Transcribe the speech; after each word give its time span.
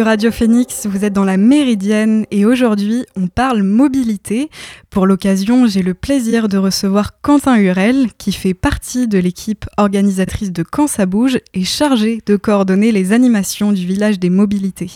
Sur 0.00 0.06
Radio 0.06 0.32
Phoenix, 0.32 0.86
vous 0.86 1.04
êtes 1.04 1.12
dans 1.12 1.26
la 1.26 1.36
Méridienne 1.36 2.24
et 2.30 2.46
aujourd'hui, 2.46 3.04
on 3.16 3.26
parle 3.26 3.62
mobilité. 3.62 4.48
Pour 4.88 5.06
l'occasion, 5.06 5.66
j'ai 5.66 5.82
le 5.82 5.92
plaisir 5.92 6.48
de 6.48 6.56
recevoir 6.56 7.20
Quentin 7.20 7.58
Hurel, 7.58 8.08
qui 8.16 8.32
fait 8.32 8.54
partie 8.54 9.08
de 9.08 9.18
l'équipe 9.18 9.66
organisatrice 9.76 10.52
de 10.52 10.62
Quand 10.62 10.86
ça 10.86 11.04
bouge 11.04 11.38
et 11.52 11.64
chargé 11.64 12.22
de 12.24 12.36
coordonner 12.36 12.92
les 12.92 13.12
animations 13.12 13.72
du 13.72 13.84
village 13.84 14.18
des 14.18 14.30
mobilités. 14.30 14.90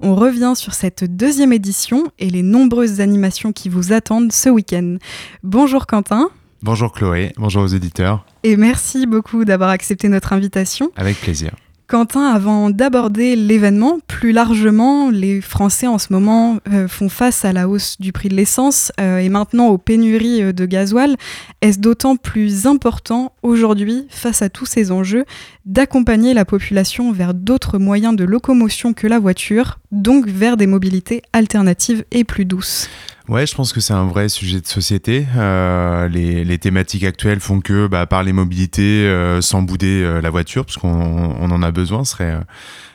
On 0.00 0.16
revient 0.16 0.54
sur 0.56 0.74
cette 0.74 1.04
deuxième 1.04 1.52
édition 1.52 2.10
et 2.18 2.28
les 2.28 2.42
nombreuses 2.42 3.00
animations 3.00 3.52
qui 3.52 3.68
vous 3.68 3.92
attendent 3.92 4.32
ce 4.32 4.48
week-end. 4.48 4.96
Bonjour 5.44 5.86
Quentin. 5.86 6.30
Bonjour 6.64 6.90
Chloé, 6.90 7.32
bonjour 7.36 7.62
aux 7.62 7.68
éditeurs. 7.68 8.26
Et 8.42 8.56
merci 8.56 9.06
beaucoup 9.06 9.44
d'avoir 9.44 9.70
accepté 9.70 10.08
notre 10.08 10.32
invitation. 10.32 10.90
Avec 10.96 11.20
plaisir. 11.20 11.52
Quentin, 11.88 12.26
avant 12.26 12.68
d'aborder 12.68 13.34
l'événement, 13.34 13.98
plus 14.06 14.32
largement, 14.32 15.08
les 15.08 15.40
Français 15.40 15.86
en 15.86 15.96
ce 15.96 16.12
moment 16.12 16.58
euh, 16.70 16.86
font 16.86 17.08
face 17.08 17.46
à 17.46 17.54
la 17.54 17.66
hausse 17.66 17.98
du 17.98 18.12
prix 18.12 18.28
de 18.28 18.34
l'essence 18.34 18.92
euh, 19.00 19.16
et 19.16 19.30
maintenant 19.30 19.68
aux 19.68 19.78
pénuries 19.78 20.42
euh, 20.42 20.52
de 20.52 20.66
gasoil. 20.66 21.16
Est-ce 21.62 21.78
d'autant 21.78 22.16
plus 22.16 22.66
important 22.66 23.32
aujourd'hui, 23.42 24.06
face 24.10 24.42
à 24.42 24.50
tous 24.50 24.66
ces 24.66 24.92
enjeux, 24.92 25.24
d'accompagner 25.64 26.34
la 26.34 26.44
population 26.44 27.10
vers 27.10 27.32
d'autres 27.32 27.78
moyens 27.78 28.14
de 28.14 28.24
locomotion 28.24 28.92
que 28.92 29.06
la 29.06 29.18
voiture, 29.18 29.78
donc 29.90 30.26
vers 30.28 30.58
des 30.58 30.66
mobilités 30.66 31.22
alternatives 31.32 32.04
et 32.10 32.24
plus 32.24 32.44
douces? 32.44 32.90
Ouais, 33.28 33.46
je 33.46 33.54
pense 33.54 33.74
que 33.74 33.80
c'est 33.80 33.92
un 33.92 34.06
vrai 34.06 34.30
sujet 34.30 34.58
de 34.58 34.66
société. 34.66 35.26
Euh, 35.36 36.08
les, 36.08 36.44
les, 36.44 36.56
thématiques 36.56 37.04
actuelles 37.04 37.40
font 37.40 37.60
que, 37.60 37.86
bah, 37.86 38.06
par 38.06 38.22
les 38.22 38.32
mobilités, 38.32 39.06
euh, 39.06 39.42
sans 39.42 39.60
bouder 39.60 40.02
euh, 40.02 40.22
la 40.22 40.30
voiture, 40.30 40.64
parce 40.64 40.78
qu'on 40.78 40.88
on 40.88 41.50
en 41.50 41.62
a 41.62 41.70
besoin, 41.70 42.04
serait 42.04 42.38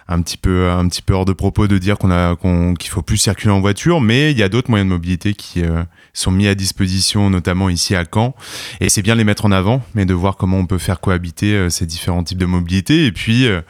un 0.07 0.21
petit 0.21 0.37
peu 0.37 0.69
un 0.69 0.87
petit 0.87 1.01
peu 1.01 1.13
hors 1.13 1.25
de 1.25 1.33
propos 1.33 1.67
de 1.67 1.77
dire 1.77 1.97
qu'on 1.97 2.11
a 2.11 2.35
qu'il 2.77 2.89
faut 2.89 3.01
plus 3.01 3.17
circuler 3.17 3.51
en 3.51 3.61
voiture, 3.61 4.01
mais 4.01 4.31
il 4.31 4.37
y 4.37 4.43
a 4.43 4.49
d'autres 4.49 4.69
moyens 4.69 4.89
de 4.89 4.93
mobilité 4.93 5.33
qui 5.33 5.63
euh, 5.63 5.83
sont 6.13 6.31
mis 6.31 6.47
à 6.47 6.55
disposition, 6.55 7.29
notamment 7.29 7.69
ici 7.69 7.95
à 7.95 8.03
Caen. 8.11 8.35
Et 8.79 8.89
c'est 8.89 9.01
bien 9.01 9.15
les 9.15 9.23
mettre 9.23 9.45
en 9.45 9.51
avant, 9.51 9.81
mais 9.95 10.05
de 10.05 10.13
voir 10.13 10.35
comment 10.35 10.57
on 10.57 10.65
peut 10.65 10.77
faire 10.77 10.99
cohabiter 10.99 11.53
euh, 11.53 11.69
ces 11.69 11.85
différents 11.85 12.23
types 12.23 12.37
de 12.37 12.45
mobilité, 12.45 13.05
et 13.05 13.11
puis 13.11 13.45
euh, 13.45 13.61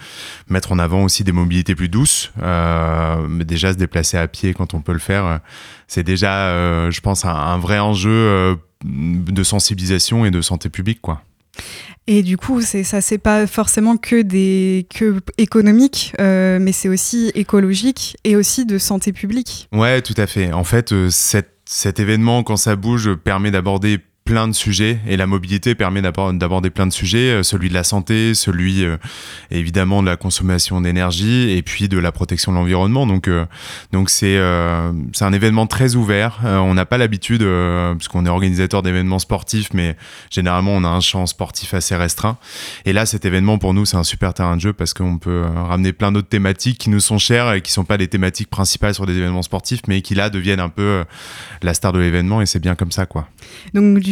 mettre 0.47 0.71
en 0.71 0.79
avant 0.79 1.03
aussi 1.03 1.23
des 1.23 1.31
mobilités 1.31 1.75
plus 1.75 1.89
douces. 1.89 2.31
mais 2.37 3.45
déjà 3.45 3.73
se 3.73 3.77
déplacer 3.77 4.17
à 4.17 4.27
pied 4.27 4.53
quand 4.53 4.73
on 4.73 4.81
peut 4.81 4.93
le 4.93 4.99
faire, 4.99 5.39
c'est 5.87 6.03
déjà, 6.03 6.89
je 6.89 7.01
pense, 7.01 7.25
un, 7.25 7.29
un 7.29 7.57
vrai 7.57 7.79
enjeu 7.79 8.57
de 8.83 9.43
sensibilisation 9.43 10.25
et 10.25 10.31
de 10.31 10.41
santé 10.41 10.69
publique, 10.69 11.01
quoi. 11.01 11.21
Et 12.05 12.21
du 12.21 12.35
coup, 12.35 12.61
c'est 12.61 12.83
ça, 12.83 12.99
c'est 12.99 13.17
pas 13.17 13.47
forcément 13.47 13.95
que 13.95 14.21
des 14.21 14.87
que 14.93 15.21
économique, 15.37 16.13
euh, 16.19 16.59
mais 16.59 16.73
c'est 16.73 16.89
aussi 16.89 17.31
écologique 17.33 18.17
et 18.25 18.35
aussi 18.35 18.65
de 18.65 18.77
santé 18.77 19.13
publique. 19.13 19.69
Ouais, 19.71 20.01
tout 20.01 20.15
à 20.17 20.27
fait. 20.27 20.51
En 20.51 20.65
fait, 20.65 20.91
euh, 20.91 21.09
cet 21.09 21.99
événement, 21.99 22.43
quand 22.43 22.57
ça 22.57 22.75
bouge, 22.75 23.13
permet 23.15 23.51
d'aborder 23.51 23.99
plein 24.25 24.47
de 24.47 24.53
sujets 24.53 24.99
et 25.07 25.17
la 25.17 25.27
mobilité 25.27 25.75
permet 25.75 26.01
d'aborder 26.01 26.69
plein 26.69 26.87
de 26.87 26.93
sujets, 26.93 27.31
euh, 27.31 27.43
celui 27.43 27.69
de 27.69 27.73
la 27.73 27.83
santé, 27.83 28.33
celui 28.33 28.85
euh, 28.85 28.97
évidemment 29.51 30.01
de 30.01 30.07
la 30.07 30.15
consommation 30.15 30.79
d'énergie 30.79 31.51
et 31.51 31.61
puis 31.61 31.89
de 31.89 31.97
la 31.97 32.11
protection 32.11 32.51
de 32.53 32.57
l'environnement. 32.57 33.05
Donc 33.05 33.27
euh, 33.27 33.45
donc 33.91 34.09
c'est 34.09 34.39
c'est 35.13 35.25
un 35.25 35.33
événement 35.33 35.67
très 35.67 35.95
ouvert. 35.95 36.39
on 36.43 36.73
n'a 36.73 36.85
pas 36.85 36.97
l'habitude 36.97 37.45
puisqu'on 37.97 38.25
est 38.25 38.29
organisateur 38.29 38.81
d'événements 38.81 39.19
sportifs, 39.19 39.69
mais 39.73 39.95
généralement 40.29 40.71
on 40.71 40.83
a 40.83 40.87
un 40.87 41.01
champ 41.01 41.25
sportif 41.25 41.73
assez 41.73 41.95
restreint. 41.95 42.37
Et 42.85 42.93
là 42.93 43.05
cet 43.05 43.25
événement 43.25 43.57
pour 43.57 43.73
nous 43.73 43.85
c'est 43.85 43.97
un 43.97 44.03
super 44.03 44.33
terrain 44.33 44.55
de 44.55 44.61
jeu 44.61 44.73
parce 44.73 44.93
qu'on 44.93 45.17
peut 45.17 45.43
ramener 45.55 45.93
plein 45.93 46.11
d'autres 46.11 46.29
thématiques 46.29 46.77
qui 46.77 46.89
nous 46.89 46.99
sont 46.99 47.17
chères 47.17 47.53
et 47.53 47.61
qui 47.61 47.71
sont 47.71 47.85
pas 47.85 47.97
les 47.97 48.07
thématiques 48.07 48.49
principales 48.49 48.93
sur 48.93 49.05
des 49.05 49.17
événements 49.17 49.43
sportifs, 49.43 49.81
mais 49.87 50.01
qui 50.01 50.15
là 50.15 50.29
deviennent 50.29 50.59
un 50.59 50.69
peu 50.69 51.03
la 51.61 51.73
star 51.73 51.93
de 51.93 51.99
l'événement 51.99 52.41
et 52.41 52.45
c'est 52.45 52.59
bien 52.59 52.75
comme 52.75 52.91
ça 52.91 53.05
quoi. 53.05 53.27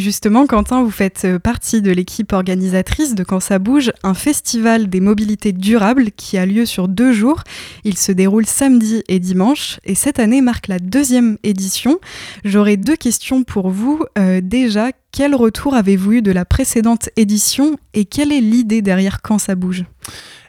Justement, 0.02 0.46
Quentin, 0.46 0.82
vous 0.82 0.90
faites 0.90 1.24
euh, 1.24 1.38
partie 1.38 1.80
de 1.80 1.90
l'équipe 1.90 2.32
organisatrice 2.32 3.14
de 3.14 3.24
Quand 3.24 3.40
ça 3.40 3.58
bouge, 3.58 3.92
un 4.02 4.14
festival 4.14 4.88
des 4.88 5.00
mobilités 5.00 5.52
durables 5.52 6.10
qui 6.10 6.36
a 6.36 6.44
lieu 6.44 6.66
sur 6.66 6.88
deux 6.88 7.12
jours. 7.12 7.42
Il 7.84 7.96
se 7.96 8.12
déroule 8.12 8.44
samedi 8.44 9.02
et 9.08 9.18
dimanche 9.18 9.80
et 9.84 9.94
cette 9.94 10.18
année 10.18 10.42
marque 10.42 10.68
la 10.68 10.78
deuxième 10.78 11.38
édition. 11.42 12.00
J'aurais 12.44 12.76
deux 12.76 12.96
questions 12.96 13.44
pour 13.44 13.70
vous. 13.70 14.04
Euh, 14.18 14.40
déjà, 14.42 14.90
quel 15.12 15.34
retour 15.34 15.74
avez-vous 15.74 16.12
eu 16.14 16.22
de 16.22 16.32
la 16.32 16.46
précédente 16.46 17.10
édition 17.16 17.76
et 17.92 18.06
quelle 18.06 18.32
est 18.32 18.40
l'idée 18.40 18.80
derrière 18.80 19.20
Quand 19.20 19.38
ça 19.38 19.54
bouge? 19.54 19.84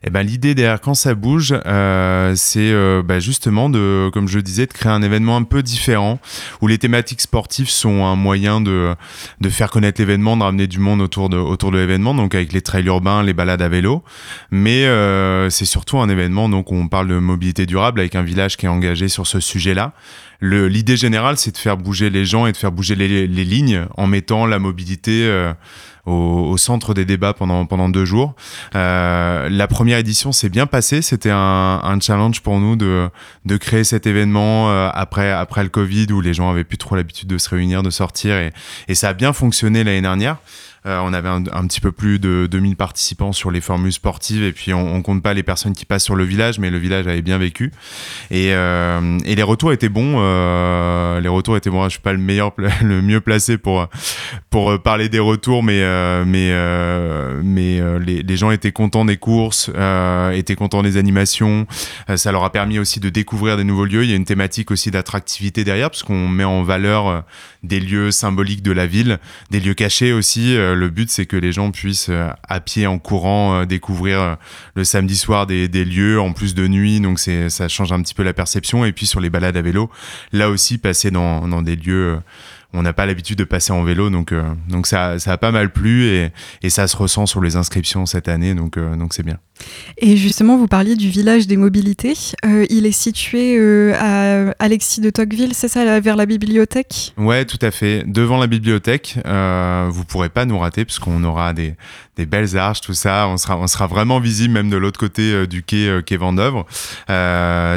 Eh 0.05 0.09
ben, 0.09 0.21
l'idée 0.21 0.53
derrière 0.53 0.81
quand 0.81 0.95
ça 0.95 1.15
bouge, 1.15 1.55
euh, 1.65 2.33
c'est 2.35 2.71
euh, 2.71 3.01
bah, 3.01 3.19
justement 3.19 3.69
de, 3.69 4.09
comme 4.11 4.27
je 4.27 4.39
disais, 4.39 4.65
de 4.65 4.73
créer 4.73 4.91
un 4.91 5.01
événement 5.01 5.37
un 5.37 5.43
peu 5.43 5.63
différent 5.63 6.19
où 6.61 6.67
les 6.67 6.77
thématiques 6.77 7.21
sportives 7.21 7.69
sont 7.69 8.03
un 8.03 8.17
moyen 8.17 8.59
de, 8.59 8.95
de 9.39 9.49
faire 9.49 9.71
connaître 9.71 10.01
l'événement, 10.01 10.35
de 10.35 10.43
ramener 10.43 10.67
du 10.67 10.79
monde 10.79 11.01
autour 11.01 11.29
de, 11.29 11.37
autour 11.37 11.71
de 11.71 11.77
l'événement, 11.77 12.13
donc 12.13 12.35
avec 12.35 12.51
les 12.51 12.61
trails 12.61 12.85
urbains, 12.85 13.23
les 13.23 13.33
balades 13.33 13.61
à 13.61 13.69
vélo. 13.69 14.03
Mais 14.51 14.85
euh, 14.85 15.49
c'est 15.49 15.65
surtout 15.65 15.99
un 15.99 16.09
événement 16.09 16.49
donc 16.49 16.71
on 16.71 16.87
parle 16.89 17.07
de 17.07 17.17
mobilité 17.17 17.65
durable 17.65 18.01
avec 18.01 18.15
un 18.15 18.23
village 18.23 18.57
qui 18.57 18.65
est 18.65 18.69
engagé 18.69 19.07
sur 19.07 19.25
ce 19.25 19.39
sujet-là. 19.39 19.93
L'idée 20.43 20.97
générale, 20.97 21.37
c'est 21.37 21.51
de 21.51 21.57
faire 21.57 21.77
bouger 21.77 22.09
les 22.09 22.25
gens 22.25 22.45
et 22.47 22.51
de 22.51 22.57
faire 22.57 22.73
bouger 22.73 22.95
les, 22.95 23.27
les 23.27 23.45
lignes 23.45 23.85
en 23.95 24.07
mettant 24.07 24.45
la 24.45 24.59
mobilité 24.59 25.25
euh, 25.25 25.53
au, 26.05 26.57
centre 26.57 26.93
des 26.93 27.05
débats 27.05 27.33
pendant, 27.33 27.65
pendant 27.65 27.87
deux 27.87 28.03
jours. 28.03 28.35
Euh, 28.75 29.47
la 29.49 29.67
première 29.67 29.99
édition 29.99 30.33
s'est 30.33 30.49
bien 30.49 30.65
passée. 30.65 31.01
C'était 31.01 31.31
un, 31.31 31.79
un, 31.81 31.97
challenge 32.01 32.41
pour 32.41 32.59
nous 32.59 32.75
de, 32.75 33.09
de 33.45 33.55
créer 33.55 33.85
cet 33.85 34.05
événement 34.05 34.69
euh, 34.69 34.89
après, 34.93 35.31
après 35.31 35.63
le 35.63 35.69
Covid 35.69 36.07
où 36.11 36.19
les 36.19 36.33
gens 36.33 36.49
avaient 36.49 36.65
plus 36.65 36.77
trop 36.77 36.97
l'habitude 36.97 37.29
de 37.29 37.37
se 37.37 37.49
réunir, 37.49 37.81
de 37.81 37.89
sortir 37.89 38.35
et, 38.35 38.51
et 38.89 38.95
ça 38.95 39.09
a 39.09 39.13
bien 39.13 39.31
fonctionné 39.31 39.85
l'année 39.85 40.01
dernière. 40.01 40.37
Euh, 40.85 40.99
on 41.01 41.13
avait 41.13 41.29
un, 41.29 41.41
petit 41.67 41.79
peu 41.79 41.93
plus 41.93 42.19
de 42.19 42.45
2000 42.51 42.75
participants 42.75 43.31
sur 43.31 43.51
les 43.51 43.61
formules 43.61 43.93
sportives 43.93 44.43
et 44.43 44.51
puis 44.51 44.73
on, 44.73 44.95
on, 44.95 45.01
compte 45.01 45.23
pas 45.23 45.33
les 45.33 45.43
personnes 45.43 45.71
qui 45.71 45.85
passent 45.85 46.03
sur 46.03 46.15
le 46.15 46.25
village, 46.25 46.59
mais 46.59 46.69
le 46.69 46.77
village 46.77 47.07
avait 47.07 47.21
bien 47.21 47.37
vécu. 47.37 47.71
Et, 48.31 48.49
euh, 48.51 49.17
les 49.23 49.43
retours 49.43 49.71
étaient 49.71 49.87
bons. 49.87 50.15
Euh, 50.17 51.21
les 51.21 51.29
retours 51.29 51.55
étaient 51.55 51.69
bons. 51.69 51.85
Je 51.85 51.91
suis 51.91 51.99
pas 52.01 52.11
le 52.11 52.19
meilleur, 52.19 52.51
le 52.81 53.01
mieux 53.01 53.21
placé 53.21 53.57
pour 53.57 53.87
pour 54.49 54.77
parler 54.81 55.07
des 55.07 55.19
retours, 55.19 55.63
mais 55.63 55.81
mais 56.25 56.51
mais 57.43 57.81
les, 57.99 58.21
les, 58.21 58.37
gens 58.37 58.51
étaient 58.51 58.71
contents 58.71 59.05
des 59.05 59.17
courses, 59.17 59.69
étaient 60.33 60.55
contents 60.55 60.83
des 60.83 60.97
animations. 60.97 61.65
ça 62.15 62.31
leur 62.31 62.43
a 62.43 62.51
permis 62.51 62.77
aussi 62.77 62.99
de 62.99 63.09
découvrir 63.09 63.57
des 63.57 63.63
nouveaux 63.63 63.85
lieux. 63.85 64.03
Il 64.03 64.09
y 64.09 64.13
a 64.13 64.15
une 64.15 64.25
thématique 64.25 64.69
aussi 64.71 64.91
d'attractivité 64.91 65.63
derrière, 65.63 65.89
parce 65.89 66.03
qu'on 66.03 66.27
met 66.27 66.43
en 66.43 66.63
valeur 66.63 67.23
des 67.63 67.79
lieux 67.79 68.11
symboliques 68.11 68.61
de 68.61 68.71
la 68.71 68.85
ville, 68.85 69.19
des 69.49 69.59
lieux 69.59 69.73
cachés 69.73 70.13
aussi. 70.13 70.55
Euh, 70.55 70.75
le 70.75 70.89
but, 70.89 71.09
c'est 71.09 71.25
que 71.25 71.37
les 71.37 71.51
gens 71.51 71.71
puissent, 71.71 72.09
euh, 72.09 72.29
à 72.47 72.59
pied, 72.59 72.87
en 72.87 72.99
courant, 72.99 73.55
euh, 73.55 73.65
découvrir 73.65 74.37
le 74.75 74.83
samedi 74.83 75.15
soir 75.15 75.47
des, 75.47 75.67
lieux, 75.67 76.19
en 76.19 76.33
plus 76.33 76.53
de 76.55 76.67
nuit. 76.67 76.99
Donc, 76.99 77.19
ça 77.19 77.67
change 77.67 77.91
un 77.91 78.01
petit 78.01 78.13
peu 78.13 78.23
la 78.23 78.33
perception. 78.33 78.85
Et 78.85 78.91
puis, 78.91 79.05
sur 79.05 79.19
les 79.19 79.29
balades 79.29 79.57
à 79.57 79.61
vélo, 79.61 79.89
là 80.31 80.49
aussi, 80.49 80.77
passer 80.77 81.11
dans, 81.11 81.47
dans 81.47 81.61
des 81.61 81.75
lieux 81.75 82.19
on 82.73 82.81
n'a 82.81 82.93
pas 82.93 83.05
l'habitude 83.05 83.37
de 83.37 83.43
passer 83.43 83.71
en 83.71 83.83
vélo, 83.83 84.09
donc, 84.09 84.33
donc 84.67 84.87
ça, 84.87 85.19
ça 85.19 85.31
a 85.33 85.37
pas 85.37 85.51
mal 85.51 85.71
plu 85.71 86.05
et, 86.05 86.31
et, 86.61 86.69
ça 86.69 86.87
se 86.87 86.97
ressent 86.97 87.25
sur 87.25 87.41
les 87.41 87.55
inscriptions 87.55 88.05
cette 88.05 88.27
année, 88.27 88.55
donc 88.55 88.77
donc 88.77 89.13
c'est 89.13 89.23
bien. 89.23 89.37
Et 89.97 90.17
justement, 90.17 90.57
vous 90.57 90.67
parliez 90.67 90.95
du 90.95 91.09
village 91.09 91.47
des 91.47 91.57
mobilités. 91.57 92.15
Euh, 92.45 92.65
il 92.69 92.85
est 92.85 92.91
situé 92.91 93.55
euh, 93.57 93.93
à 93.99 94.53
Alexis 94.59 95.01
de 95.01 95.09
Tocqueville, 95.09 95.53
c'est 95.53 95.67
ça, 95.67 95.99
vers 95.99 96.15
la 96.15 96.25
bibliothèque? 96.25 97.13
Ouais, 97.17 97.45
tout 97.45 97.59
à 97.61 97.71
fait. 97.71 98.03
Devant 98.05 98.37
la 98.39 98.47
bibliothèque, 98.47 99.17
euh, 99.25 99.87
vous 99.91 100.03
pourrez 100.03 100.29
pas 100.29 100.45
nous 100.45 100.57
rater 100.57 100.83
puisqu'on 100.83 101.23
aura 101.23 101.53
des, 101.53 101.75
des, 102.17 102.25
belles 102.25 102.57
arches, 102.57 102.81
tout 102.81 102.93
ça. 102.93 103.27
On 103.27 103.37
sera, 103.37 103.57
on 103.57 103.67
sera 103.67 103.87
vraiment 103.87 104.19
visible 104.19 104.53
même 104.53 104.69
de 104.69 104.77
l'autre 104.77 104.99
côté 104.99 105.31
euh, 105.31 105.47
du 105.47 105.63
quai, 105.63 106.01
quai 106.05 106.17
Vendœuvre. 106.17 106.65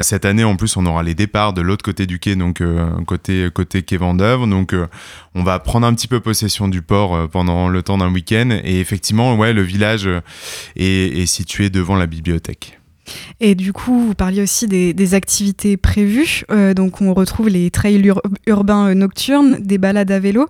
cette 0.02 0.24
année, 0.24 0.44
en 0.44 0.56
plus, 0.56 0.76
on 0.76 0.86
aura 0.86 1.02
les 1.02 1.14
départs 1.14 1.52
de 1.52 1.60
l'autre 1.60 1.84
côté 1.84 2.06
du 2.06 2.18
quai, 2.18 2.34
donc 2.34 2.62
côté 3.06 3.48
côté 3.52 3.82
quai 3.82 3.98
Vendœuvre. 3.98 4.46
Donc, 4.46 4.74
on 5.34 5.42
va 5.42 5.58
prendre 5.58 5.86
un 5.86 5.94
petit 5.94 6.08
peu 6.08 6.20
possession 6.20 6.68
du 6.68 6.82
port 6.82 7.28
pendant 7.28 7.68
le 7.68 7.82
temps 7.82 7.98
d'un 7.98 8.12
week-end. 8.12 8.50
Et 8.64 8.80
effectivement, 8.80 9.36
ouais, 9.36 9.52
le 9.52 9.62
village 9.62 10.08
est, 10.76 10.84
est 10.84 11.26
situé 11.26 11.70
devant 11.70 11.96
la 11.96 12.06
bibliothèque. 12.06 12.78
Et 13.40 13.54
du 13.54 13.72
coup, 13.72 14.06
vous 14.06 14.14
parliez 14.14 14.42
aussi 14.42 14.66
des, 14.66 15.14
activités 15.14 15.76
prévues. 15.76 16.42
Euh, 16.50 16.74
donc, 16.74 17.00
on 17.00 17.14
retrouve 17.14 17.48
les 17.48 17.70
trails 17.70 18.12
urbains 18.46 18.94
nocturnes, 18.94 19.58
des 19.60 19.78
balades 19.78 20.10
à 20.10 20.18
vélo, 20.18 20.48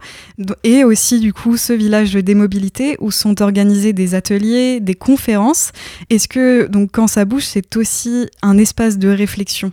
et 0.65 0.85
aussi 0.85 1.21
du 1.21 1.33
coup 1.33 1.57
ce 1.57 1.73
village 1.73 2.15
des 2.15 2.35
mobilités 2.35 2.97
où 3.01 3.11
sont 3.11 3.43
organisés 3.43 3.93
des 3.93 4.15
ateliers, 4.15 4.81
des 4.81 4.95
conférences. 4.95 5.73
Est-ce 6.09 6.29
que 6.29 6.67
donc 6.67 6.91
quand 6.93 7.07
ça 7.07 7.25
bouge, 7.25 7.45
c'est 7.45 7.77
aussi 7.77 8.29
un 8.43 8.57
espace 8.57 8.99
de 8.99 9.09
réflexion? 9.09 9.73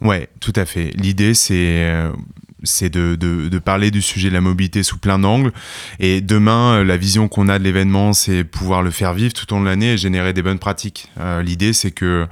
Ouais, 0.00 0.28
tout 0.40 0.52
à 0.54 0.64
fait. 0.64 0.92
L'idée, 0.94 1.34
c'est 1.34 1.84
euh, 1.84 2.12
c'est 2.62 2.90
de, 2.90 3.16
de, 3.16 3.48
de, 3.48 3.58
parler 3.58 3.90
du 3.90 4.02
sujet 4.02 4.28
de 4.28 4.34
la 4.34 4.40
mobilité 4.40 4.82
sous 4.82 4.98
plein 4.98 5.18
d'angles. 5.18 5.52
Et 5.98 6.20
demain, 6.20 6.76
euh, 6.76 6.84
la 6.84 6.96
vision 6.96 7.28
qu'on 7.28 7.48
a 7.48 7.58
de 7.58 7.64
l'événement, 7.64 8.12
c'est 8.12 8.44
pouvoir 8.44 8.82
le 8.82 8.90
faire 8.90 9.14
vivre 9.14 9.32
tout 9.32 9.52
au 9.52 9.56
long 9.56 9.62
de 9.62 9.68
l'année 9.68 9.92
et 9.92 9.96
générer 9.98 10.32
des 10.32 10.42
bonnes 10.42 10.58
pratiques. 10.58 11.10
Euh, 11.20 11.42
l'idée, 11.42 11.72
c'est 11.72 11.90
que 11.90 12.26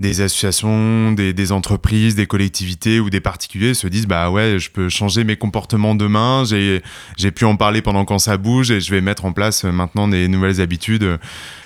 des 0.00 0.22
associations, 0.22 1.12
des, 1.12 1.52
entreprises, 1.52 2.14
des 2.14 2.26
collectivités 2.26 3.00
ou 3.00 3.10
des 3.10 3.20
particuliers 3.20 3.74
se 3.74 3.86
disent 3.86 4.06
bah 4.06 4.30
ouais, 4.30 4.58
je 4.58 4.70
peux 4.70 4.88
changer 4.88 5.24
mes 5.24 5.36
comportements 5.36 5.94
demain. 5.94 6.44
J'ai 6.44 6.82
j'ai 7.18 7.30
pu 7.30 7.44
en 7.44 7.56
parler 7.56 7.82
pendant 7.82 8.06
quand 8.06 8.18
ça 8.18 8.38
bouge 8.38 8.70
et 8.70 8.80
je 8.80 8.90
vais 8.90 9.02
mettre 9.02 9.26
en 9.26 9.32
place 9.32 9.64
maintenant 9.64 10.08
des 10.08 10.26
nouvelles 10.26 10.62
habitudes 10.62 11.18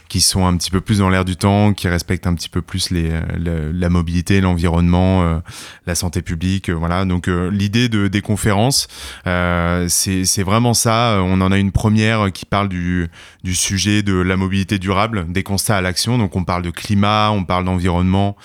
qui 0.08 0.20
sont 0.20 0.46
un 0.46 0.56
petit 0.56 0.70
peu 0.70 0.80
plus 0.80 0.98
dans 0.98 1.08
l'air 1.08 1.24
du 1.24 1.36
temps, 1.36 1.72
qui 1.72 1.88
respectent 1.88 2.26
un 2.26 2.34
petit 2.34 2.48
peu 2.48 2.62
plus 2.62 2.90
les, 2.90 3.10
euh, 3.10 3.72
la, 3.72 3.88
mobilité, 3.88 4.40
l'environnement, 4.40 5.22
euh, 5.22 5.38
la 5.86 5.94
santé 5.94 6.22
publique. 6.22 6.68
Euh, 6.68 6.74
voilà. 6.74 7.04
Donc 7.04 7.26
l'idée 7.26 7.88
de, 7.88 8.08
des 8.08 8.20
conférences, 8.20 8.88
c'est 9.24 10.42
vraiment 10.42 10.74
ça. 10.74 11.20
On 11.22 11.40
en 11.40 11.52
a 11.52 11.58
une 11.58 11.72
première 11.72 12.32
qui 12.32 12.44
parle 12.46 12.68
du, 12.68 13.08
du 13.44 13.55
sujet 13.55 14.02
de 14.02 14.14
la 14.14 14.37
mobilité 14.37 14.79
durable, 14.79 15.31
des 15.31 15.44
constats 15.44 15.76
à 15.76 15.81
l'action. 15.81 16.19
Donc 16.19 16.35
on 16.35 16.44
parle 16.44 16.62
de 16.62 16.70
climat, 16.70 17.31
on 17.31 17.44
parle 17.44 17.64
d'environnement, 17.64 18.37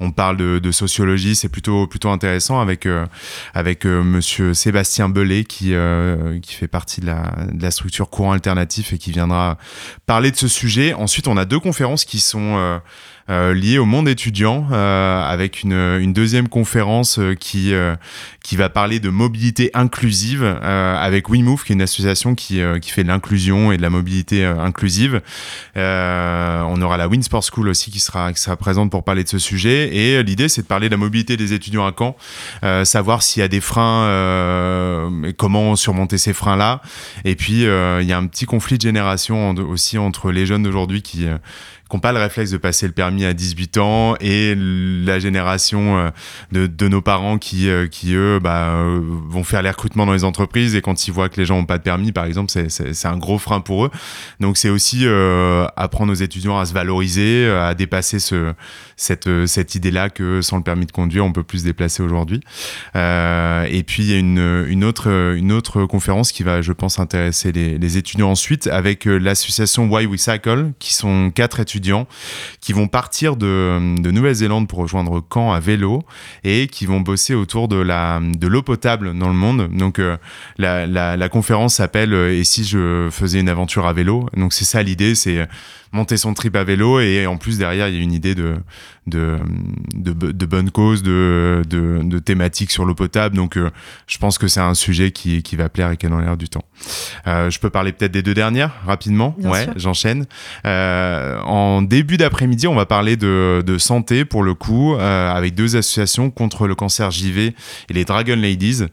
on 0.00 0.10
parle 0.10 0.36
de, 0.36 0.72
sociologie. 0.72 1.36
C'est 1.36 1.48
plutôt 1.48 1.86
plutôt 1.86 2.10
intéressant 2.10 2.60
avec 2.60 2.88
avec 3.54 3.84
Monsieur 3.84 4.52
Sébastien 4.54 5.08
Belay 5.08 5.44
qui 5.44 5.74
qui 6.42 6.54
fait 6.54 6.68
partie 6.68 7.00
de 7.00 7.06
la, 7.06 7.32
de 7.52 7.62
la 7.62 7.70
structure 7.70 8.10
courant 8.10 8.32
alternatif 8.32 8.92
et 8.92 8.98
qui 8.98 9.12
viendra 9.12 9.58
parler 10.06 10.30
de 10.30 10.36
ce 10.36 10.48
sujet. 10.48 10.92
Ensuite, 10.94 11.28
on 11.28 11.36
a 11.36 11.44
deux 11.44 11.60
conférences 11.60 12.04
qui 12.04 12.18
sont 12.18 12.80
euh, 13.28 13.36
euh, 13.36 13.54
liées 13.54 13.78
au 13.78 13.84
monde 13.84 14.08
étudiant, 14.08 14.66
euh, 14.72 15.22
avec 15.22 15.62
une, 15.62 15.72
une, 15.72 16.12
deuxième 16.12 16.48
conférence 16.48 17.20
qui, 17.38 17.72
qui 18.42 18.56
va 18.56 18.68
parler 18.68 18.98
de 18.98 19.10
mobilité 19.10 19.70
inclusive 19.74 20.44
avec 20.44 21.28
WeMove, 21.28 21.64
qui 21.64 21.72
est 21.72 21.74
une 21.74 21.82
association 21.82 22.34
qui, 22.34 22.60
qui 22.80 22.90
fait 22.90 23.02
de 23.02 23.08
l'inclusion 23.08 23.72
et 23.72 23.76
de 23.76 23.82
la 23.82 23.90
mobilité 23.90 24.44
inclusive. 24.44 25.20
on 25.74 26.82
aura 26.82 26.96
la 26.96 27.08
Winsport 27.08 27.44
School 27.44 27.68
aussi 27.68 27.90
qui 27.90 28.00
sera, 28.00 28.32
qui 28.32 28.40
sera 28.40 28.56
présente 28.56 28.90
pour 28.90 29.04
parler 29.04 29.22
de 29.22 29.28
ce 29.28 29.38
sujet. 29.38 29.94
Et 29.94 30.22
l'idée, 30.22 30.48
c'est 30.48 30.62
de 30.62 30.66
parler 30.66 30.88
de 30.88 30.94
la 30.94 30.98
mobilité 30.98 31.36
des 31.36 31.52
étudiants 31.52 31.86
à 31.86 31.92
Caen, 31.96 32.16
savoir 32.84 33.22
s'il 33.22 33.40
y 33.40 33.44
a 33.44 33.48
des 33.48 33.60
freins, 33.60 35.10
comment 35.36 35.76
surmonter 35.76 36.18
ces 36.18 36.32
freins-là. 36.32 36.80
Et 37.24 37.36
puis, 37.36 37.62
il 37.62 38.06
y 38.06 38.12
a 38.12 38.18
un 38.18 38.26
petit 38.26 38.46
conflit 38.46 38.78
de 38.78 38.82
génération 38.82 39.50
aussi 39.50 39.98
entre 39.98 40.30
les 40.30 40.46
jeunes 40.46 40.62
d'aujourd'hui 40.62 41.02
qui 41.02 41.26
euh, 41.92 41.96
n'ont 41.96 42.00
pas 42.00 42.12
le 42.12 42.18
réflexe 42.18 42.50
de 42.50 42.56
passer 42.56 42.86
le 42.86 42.92
permis 42.92 43.24
à 43.24 43.32
18 43.32 43.78
ans 43.78 44.16
et 44.20 44.54
la 44.56 45.18
génération 45.18 45.98
euh, 45.98 46.10
de, 46.52 46.66
de 46.66 46.88
nos 46.88 47.00
parents 47.00 47.38
qui, 47.38 47.68
euh, 47.68 47.86
qui 47.86 48.14
eux, 48.14 48.38
bah, 48.38 48.70
euh, 48.70 49.00
vont 49.02 49.44
faire 49.44 49.62
les 49.62 49.70
recrutements 49.70 50.06
dans 50.06 50.12
les 50.12 50.24
entreprises 50.24 50.74
et 50.74 50.82
quand 50.82 51.06
ils 51.06 51.12
voient 51.12 51.28
que 51.28 51.40
les 51.40 51.46
gens 51.46 51.56
n'ont 51.56 51.64
pas 51.64 51.78
de 51.78 51.82
permis, 51.82 52.12
par 52.12 52.24
exemple, 52.24 52.50
c'est 52.50 53.06
un 53.06 53.16
gros 53.16 53.38
frein 53.38 53.60
pour 53.60 53.86
eux. 53.86 53.90
Donc 54.40 54.56
c'est 54.56 54.68
aussi 54.68 55.06
apprendre 55.76 56.12
aux 56.12 56.16
étudiants 56.16 56.58
à 56.58 56.66
se 56.66 56.74
valoriser, 56.74 57.48
à 57.48 57.74
dépasser 57.74 58.18
ce, 58.18 58.52
cette, 58.96 59.28
cette 59.46 59.74
idée-là 59.74 60.10
que 60.10 60.42
sans 60.42 60.56
le 60.56 60.62
permis 60.62 60.86
de 60.86 60.92
conduire, 60.92 61.24
on 61.24 61.32
peut 61.32 61.42
plus 61.42 61.60
se 61.60 61.64
déplacer 61.64 62.02
aujourd'hui. 62.02 62.40
Et 62.94 63.82
puis 63.86 64.02
il 64.02 64.10
y 64.10 64.14
a 64.14 64.18
une, 64.18 64.66
une, 64.68 64.84
autre, 64.84 65.08
une 65.36 65.52
autre 65.52 65.84
conférence 65.86 66.32
qui 66.32 66.42
va, 66.42 66.62
je 66.62 66.72
pense, 66.72 66.98
intéresser 66.98 67.52
les, 67.52 67.78
les 67.78 67.96
étudiants 67.98 68.30
ensuite 68.30 68.66
avec 68.66 69.04
l'association 69.04 69.88
Why 69.88 70.06
We 70.06 70.20
Cycle, 70.20 70.72
qui 70.78 70.92
sont 70.92 71.30
quatre 71.30 71.60
étudiants 71.60 71.75
qui 72.60 72.72
vont 72.72 72.88
partir 72.88 73.36
de, 73.36 74.00
de 74.00 74.10
Nouvelle-Zélande 74.10 74.68
pour 74.68 74.78
rejoindre 74.80 75.22
Caen 75.32 75.52
à 75.52 75.60
vélo 75.60 76.02
et 76.44 76.66
qui 76.66 76.86
vont 76.86 77.00
bosser 77.00 77.34
autour 77.34 77.68
de 77.68 78.46
l'eau 78.46 78.62
potable 78.62 79.16
dans 79.18 79.28
le 79.28 79.34
monde. 79.34 79.68
Donc 79.72 79.98
euh, 79.98 80.16
la, 80.58 80.86
la, 80.86 81.16
la, 81.16 81.28
conférence 81.28 81.76
s'appelle 81.76 82.12
euh, 82.14 82.38
Et 82.38 82.44
si 82.44 82.64
je 82.64 83.08
faisais 83.10 83.40
une 83.40 83.48
aventure 83.48 83.86
à 83.86 83.92
vélo? 83.92 84.28
Donc 84.36 84.52
c'est 84.52 84.64
ça 84.64 84.82
l'idée, 84.82 85.14
c'est 85.14 85.46
monter 85.92 86.16
son 86.16 86.34
trip 86.34 86.56
à 86.56 86.64
vélo 86.64 87.00
et 87.00 87.26
en 87.26 87.36
plus 87.36 87.58
derrière 87.58 87.88
il 87.88 87.96
y 87.96 87.98
a 87.98 88.02
une 88.02 88.12
idée 88.12 88.34
de 88.34 88.56
de, 89.06 89.38
de, 89.94 90.12
de 90.32 90.46
bonne 90.46 90.70
cause, 90.70 91.02
de, 91.02 91.62
de, 91.68 92.00
de 92.02 92.18
thématique 92.18 92.70
sur 92.70 92.84
l'eau 92.84 92.94
potable. 92.94 93.36
Donc 93.36 93.56
euh, 93.56 93.70
je 94.06 94.18
pense 94.18 94.38
que 94.38 94.48
c'est 94.48 94.60
un 94.60 94.74
sujet 94.74 95.12
qui, 95.12 95.42
qui 95.42 95.56
va 95.56 95.68
plaire 95.68 95.90
et 95.90 95.96
qui 95.96 96.06
est 96.06 96.08
dans 96.08 96.18
l'air 96.18 96.36
du 96.36 96.48
temps. 96.48 96.64
Euh, 97.26 97.50
je 97.50 97.58
peux 97.60 97.70
parler 97.70 97.92
peut-être 97.92 98.12
des 98.12 98.22
deux 98.22 98.34
dernières 98.34 98.72
rapidement. 98.84 99.36
ouais, 99.42 99.68
j'enchaîne. 99.76 100.26
Euh, 100.64 101.38
en 101.42 101.82
début 101.82 102.16
d'après-midi, 102.16 102.66
on 102.66 102.74
va 102.74 102.86
parler 102.86 103.16
de, 103.16 103.62
de 103.64 103.78
santé 103.78 104.24
pour 104.24 104.42
le 104.42 104.54
coup 104.54 104.94
avec 104.96 105.54
deux 105.54 105.76
associations 105.76 106.30
contre 106.30 106.66
le 106.66 106.74
cancer 106.74 107.10
JV 107.10 107.54
et 107.88 107.92
les 107.92 108.04
Dragon 108.04 108.36
Ladies 108.36 108.84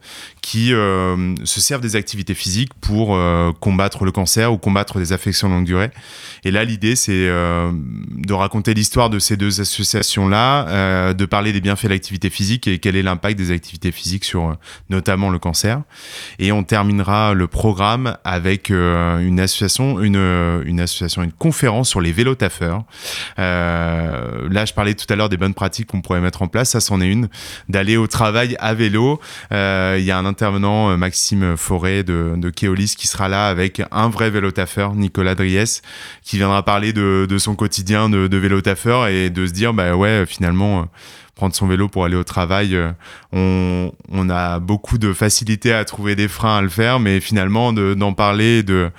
qui 0.42 0.74
euh, 0.74 1.34
se 1.44 1.62
servent 1.62 1.82
des 1.82 1.96
activités 1.96 2.34
physiques 2.34 2.74
pour 2.82 3.18
combattre 3.60 4.06
le 4.06 4.12
cancer 4.12 4.54
ou 4.54 4.58
combattre 4.58 5.00
des 5.00 5.14
affections 5.14 5.50
longue 5.50 5.66
durée. 5.66 5.90
Et 6.44 6.52
là, 6.52 6.64
l'idée, 6.64 6.93
c'est 6.96 7.28
euh, 7.28 7.72
de 7.74 8.34
raconter 8.34 8.74
l'histoire 8.74 9.10
de 9.10 9.20
ces 9.20 9.38
deux 9.38 9.62
associations-là, 9.62 10.68
euh, 10.68 11.14
de 11.14 11.26
parler 11.26 11.54
des 11.54 11.62
bienfaits 11.62 11.86
de 11.86 11.90
l'activité 11.90 12.30
physique 12.30 12.68
et 12.68 12.80
quel 12.80 12.96
est 12.96 13.02
l'impact 13.02 13.38
des 13.38 13.52
activités 13.52 13.92
physiques 13.92 14.26
sur 14.26 14.50
euh, 14.50 14.54
notamment 14.90 15.30
le 15.30 15.40
cancer. 15.40 15.82
Et 16.40 16.52
on 16.52 16.64
terminera 16.64 17.34
le 17.34 17.48
programme 17.48 18.18
avec 18.24 18.70
une 18.70 19.40
association, 19.40 20.02
une, 20.02 20.62
une 20.66 20.80
association, 20.80 21.24
une 21.24 21.32
conférence 21.32 21.90
sur 21.90 22.02
les 22.02 22.12
vélos 22.12 22.36
taffeurs. 22.36 22.84
là, 23.38 24.66
je 24.66 24.74
parlais 24.74 24.94
tout 24.94 25.12
à 25.12 25.16
l'heure 25.16 25.30
des 25.30 25.38
bonnes 25.38 25.54
pratiques 25.54 25.88
qu'on 25.88 26.02
pourrait 26.02 26.22
mettre 26.22 26.42
en 26.42 26.48
place. 26.48 26.72
Ça, 26.72 26.80
c'en 26.80 27.02
est 27.02 27.08
une, 27.08 27.30
d'aller 27.70 27.98
au 27.98 28.08
travail 28.08 28.56
à 28.60 28.74
vélo. 28.74 29.20
Il 29.52 30.04
y 30.04 30.12
a 30.12 30.18
un 30.18 30.26
intervenant, 30.26 30.98
Maxime 30.98 31.56
Forêt 31.58 32.04
de, 32.04 32.50
Keolis, 32.50 32.96
qui 32.98 33.08
sera 33.08 33.28
là 33.28 33.48
avec 33.48 33.82
un 33.92 34.10
vrai 34.10 34.30
vélo 34.30 34.52
taffeur, 34.52 34.96
Nicolas 34.96 35.36
Dries, 35.36 35.82
qui 36.24 36.38
viendra 36.38 36.64
parler 36.64 36.73
de, 36.82 37.28
de 37.30 37.38
son 37.38 37.56
quotidien 37.56 38.10
de, 38.10 38.38
vélo 38.38 38.62
taffeur 38.62 39.08
et 39.08 39.30
de 39.30 39.46
se 39.46 39.54
dire 39.54 39.74
bah 39.74 39.96
ouais 39.96 40.26
finalement 40.26 40.82
euh, 40.82 40.84
prendre 41.36 41.56
son 41.56 41.68
vélo 41.68 41.88
pour 41.88 42.06
aller 42.06 42.16
au 42.16 42.24
travail 42.24 42.76
euh, 42.76 42.92
on, 43.32 44.30
a 44.30 44.60
beaucoup 44.60 44.98
de 44.98 45.14
facilité 45.14 45.72
à 45.74 45.86
trouver 45.86 46.16
des 46.16 46.28
freins 46.28 46.58
à 46.58 46.62
le 46.62 46.70
faire 46.70 47.00
mais 47.00 47.20
finalement 47.20 47.74
d'en 47.74 48.14
parler 48.14 48.64
de 48.64 48.90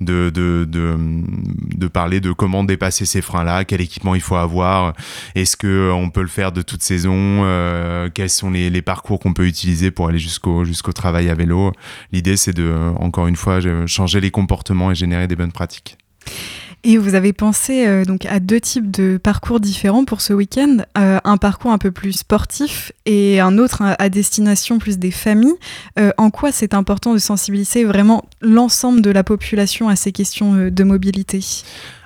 de, 0.00 0.30
de, 0.30 0.66
de 0.68 1.86
parler 1.88 2.20
de 2.20 2.32
comment 2.32 2.64
dépasser 2.64 3.06
ces 3.06 3.22
freins 3.22 3.44
là 3.44 3.64
quel 3.64 3.80
équipement 3.80 4.14
il 4.14 4.20
faut 4.20 4.36
avoir 4.36 4.92
est-ce 5.34 5.56
que 5.56 5.90
on 5.92 6.10
peut 6.10 6.22
le 6.22 6.28
faire 6.28 6.52
de 6.52 6.62
toute 6.62 6.82
saison 6.82 7.14
euh, 7.14 8.08
quels 8.12 8.30
sont 8.30 8.50
les, 8.50 8.70
les 8.70 8.82
parcours 8.82 9.18
qu'on 9.18 9.32
peut 9.32 9.46
utiliser 9.46 9.90
pour 9.90 10.08
aller 10.08 10.18
jusqu'au 10.18 10.64
jusqu'au 10.64 10.92
travail 10.92 11.28
à 11.30 11.34
vélo. 11.34 11.72
L'idée 12.12 12.36
c'est 12.36 12.52
de 12.52 12.74
encore 12.98 13.26
une 13.26 13.36
fois 13.36 13.60
changer 13.86 14.20
les 14.20 14.30
comportements 14.30 14.90
et 14.90 14.94
générer 14.94 15.26
des 15.26 15.36
bonnes 15.36 15.52
pratiques 15.52 15.98
et 16.84 16.98
vous 16.98 17.14
avez 17.14 17.32
pensé 17.32 17.86
euh, 17.86 18.04
donc 18.04 18.26
à 18.26 18.40
deux 18.40 18.60
types 18.60 18.90
de 18.90 19.16
parcours 19.16 19.60
différents 19.60 20.04
pour 20.04 20.20
ce 20.20 20.32
week-end, 20.32 20.78
euh, 20.98 21.20
un 21.22 21.36
parcours 21.36 21.70
un 21.70 21.78
peu 21.78 21.92
plus 21.92 22.12
sportif 22.12 22.92
et 23.06 23.38
un 23.40 23.56
autre 23.58 23.82
à, 23.82 24.08
destination 24.08 24.78
plus 24.78 24.98
des 24.98 25.12
familles. 25.12 25.54
Euh, 25.98 26.10
en 26.18 26.30
quoi 26.30 26.50
c'est 26.50 26.74
important 26.74 27.12
de 27.12 27.18
sensibiliser 27.18 27.84
vraiment 27.84 28.24
l'ensemble 28.40 29.00
de 29.00 29.10
la 29.10 29.22
population 29.22 29.88
à 29.88 29.96
ces 29.96 30.10
questions 30.10 30.70
de 30.70 30.84
mobilité? 30.84 31.40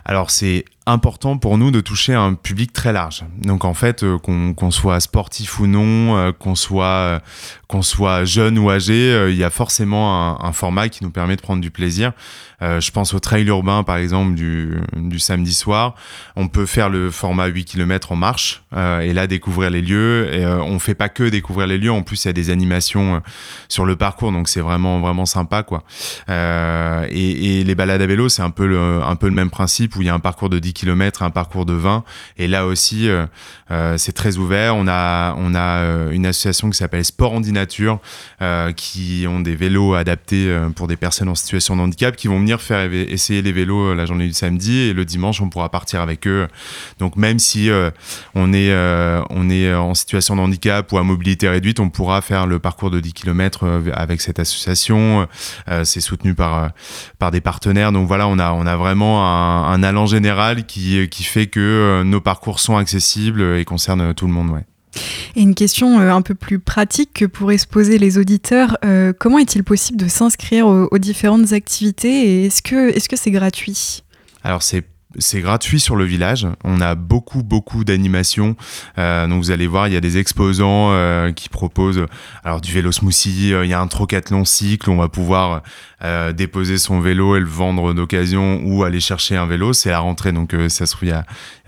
Alors 0.04 0.30
c'est 0.30 0.64
important 0.85 1.37
pour 1.37 1.59
nous 1.59 1.73
de 1.73 1.80
toucher 1.80 2.14
un 2.14 2.35
public 2.35 2.73
très 2.73 2.92
large. 2.92 3.25
Donc 3.42 3.64
en 3.64 3.75
fait, 3.75 4.04
qu'on 4.23 4.71
soit 4.71 5.00
sportif 5.00 5.59
ou 5.59 5.66
non, 5.66 6.33
qu'on 6.38 6.54
soit 6.54 7.23
soit 7.80 8.25
jeune 8.25 8.56
ou 8.56 8.71
âgé, 8.71 9.26
il 9.28 9.37
y 9.37 9.42
a 9.42 9.50
forcément 9.50 10.40
un, 10.40 10.52
format 10.52 10.88
qui 10.88 11.02
nous 11.02 11.11
permet 11.11 11.35
de 11.35 11.40
prendre 11.40 11.61
du 11.61 11.73
plaisir. 11.73 12.12
Je 12.60 12.90
pense 12.90 13.14
au 13.14 13.18
trail 13.18 13.46
urbain 13.46 13.82
par 13.82 13.96
exemple 13.96 14.34
du, 14.34 14.76
du 14.94 15.18
samedi 15.18 15.54
soir. 15.54 15.94
On 16.36 16.48
peut 16.48 16.66
faire 16.66 16.88
le 16.88 17.10
format 17.10 17.46
8 17.46 17.64
km 17.64 18.12
en 18.12 18.16
marche 18.16 18.64
et 18.75 19.12
là 19.12 19.26
découvrir 19.26 19.70
les 19.70 19.82
lieux. 19.82 20.32
Et 20.32 20.46
on 20.46 20.78
fait 20.78 20.94
pas 20.94 21.08
que 21.08 21.25
découvrir 21.25 21.66
les 21.66 21.78
lieux, 21.78 21.92
en 21.92 22.02
plus 22.02 22.25
il 22.25 22.28
y 22.28 22.30
a 22.30 22.32
des 22.32 22.50
animations 22.50 23.22
sur 23.68 23.84
le 23.84 23.96
parcours, 23.96 24.32
donc 24.32 24.48
c'est 24.48 24.60
vraiment 24.60 25.00
vraiment 25.00 25.26
sympa 25.26 25.62
quoi. 25.62 25.84
Et, 26.28 27.60
et, 27.60 27.64
les 27.64 27.75
balades 27.75 28.02
à 28.02 28.06
vélo, 28.06 28.28
c'est 28.28 28.42
un 28.42 28.50
peu 28.50 28.66
le, 28.66 29.02
un 29.02 29.16
peu 29.16 29.28
le 29.28 29.34
même 29.34 29.50
principe 29.50 29.96
où 29.96 30.02
il 30.02 30.06
y 30.06 30.10
a 30.10 30.14
un 30.14 30.20
parcours 30.20 30.48
de 30.48 30.58
10 30.58 30.72
km, 30.72 31.22
un 31.22 31.30
parcours 31.30 31.66
de 31.66 31.72
20. 31.72 32.04
Et 32.38 32.48
là 32.48 32.66
aussi, 32.66 33.08
euh, 33.08 33.26
euh, 33.70 33.96
c'est 33.98 34.12
très 34.12 34.36
ouvert. 34.36 34.76
On 34.76 34.88
a, 34.88 35.34
on 35.38 35.54
a 35.54 35.78
euh, 35.78 36.10
une 36.10 36.26
association 36.26 36.70
qui 36.70 36.76
s'appelle 36.76 37.04
Sport 37.04 37.32
en 37.32 37.40
Nature, 37.40 38.00
qui 38.76 39.26
ont 39.28 39.40
des 39.40 39.54
vélos 39.54 39.94
adaptés 39.94 40.52
pour 40.75 40.88
des 40.88 40.96
personnes 40.96 41.28
en 41.28 41.34
situation 41.34 41.76
de 41.76 41.82
handicap, 41.82 42.16
qui 42.16 42.26
vont 42.26 42.40
faire 42.60 42.92
essayer 42.92 43.42
les 43.42 43.52
vélos 43.52 43.94
la 43.94 44.06
journée 44.06 44.26
du 44.26 44.32
samedi 44.32 44.78
et 44.78 44.92
le 44.92 45.04
dimanche, 45.04 45.40
on 45.40 45.48
pourra 45.48 45.68
partir 45.68 46.00
avec 46.00 46.26
eux. 46.26 46.48
Donc 46.98 47.16
même 47.16 47.38
si 47.38 47.70
on 48.34 48.52
est, 48.52 48.74
on 49.30 49.50
est 49.50 49.74
en 49.74 49.94
situation 49.94 50.36
de 50.36 50.40
handicap 50.40 50.90
ou 50.92 50.98
à 50.98 51.02
mobilité 51.02 51.48
réduite, 51.48 51.80
on 51.80 51.90
pourra 51.90 52.20
faire 52.22 52.46
le 52.46 52.58
parcours 52.58 52.90
de 52.90 53.00
10 53.00 53.12
km 53.12 53.82
avec 53.92 54.20
cette 54.20 54.38
association. 54.38 55.26
c'est 55.84 56.00
soutenu 56.00 56.34
par, 56.34 56.70
par 57.18 57.30
des 57.30 57.40
partenaires. 57.40 57.92
Donc 57.92 58.06
voilà, 58.06 58.28
on 58.28 58.38
a, 58.38 58.52
on 58.52 58.66
a 58.66 58.76
vraiment 58.76 59.26
un, 59.26 59.82
allant 59.82 60.06
général 60.06 60.66
qui, 60.66 61.08
qui 61.08 61.24
fait 61.24 61.46
que 61.46 61.60
euh, 61.60 62.04
nos 62.04 62.20
parcours 62.20 62.60
sont 62.60 62.76
accessibles 62.76 63.42
et 63.56 63.64
concernent 63.64 64.14
tout 64.14 64.26
le 64.26 64.32
monde. 64.32 64.62
Et 65.34 65.42
une 65.42 65.54
question 65.54 66.00
euh, 66.00 66.10
un 66.12 66.22
peu 66.22 66.34
plus 66.34 66.58
pratique 66.58 67.10
que 67.14 67.24
pourraient 67.24 67.58
se 67.58 67.66
poser 67.66 67.98
les 67.98 68.18
auditeurs, 68.18 68.76
euh, 68.84 69.12
comment 69.18 69.38
est-il 69.38 69.64
possible 69.64 69.98
de 69.98 70.08
s'inscrire 70.08 70.66
aux, 70.66 70.98
différentes 70.98 71.52
activités 71.52 72.26
et 72.28 72.46
est-ce 72.46 72.62
que 72.62 73.16
c'est 73.16 73.30
gratuit? 73.30 74.02
Alors 74.42 74.62
c'est 74.62 74.84
c'est 75.18 75.40
gratuit 75.40 75.80
sur 75.80 75.96
le 75.96 76.04
village. 76.04 76.46
On 76.62 76.82
a 76.82 76.94
beaucoup, 76.94 77.42
beaucoup 77.42 77.84
d'animations. 77.84 78.54
Euh, 78.98 79.26
donc 79.26 79.42
vous 79.42 79.50
allez 79.50 79.66
voir, 79.66 79.88
il 79.88 79.94
y 79.94 79.96
a 79.96 80.00
des 80.00 80.18
exposants 80.18 80.92
qui 81.34 81.48
proposent 81.48 82.04
alors 82.44 82.60
du 82.60 82.70
vélo 82.70 82.92
smoothie. 82.92 83.50
Il 83.50 83.66
y 83.66 83.72
a 83.72 83.80
un 83.80 83.86
trocathlon 83.86 84.44
cycle. 84.44 84.90
On 84.90 84.96
va 84.96 85.08
pouvoir 85.08 85.62
euh, 86.02 86.32
déposer 86.32 86.76
son 86.76 87.00
vélo 87.00 87.36
et 87.36 87.40
le 87.40 87.46
vendre 87.46 87.94
d'occasion 87.94 88.60
ou 88.64 88.84
aller 88.84 89.00
chercher 89.00 89.36
un 89.36 89.46
vélo. 89.46 89.72
C'est 89.72 89.90
la 89.90 90.00
rentrée, 90.00 90.32
donc 90.32 90.52
euh, 90.52 90.68
ça 90.68 90.86
se 90.86 90.92
trouve, 90.92 91.08
il 91.08 91.12
y 91.12 91.14
a, 91.14 91.24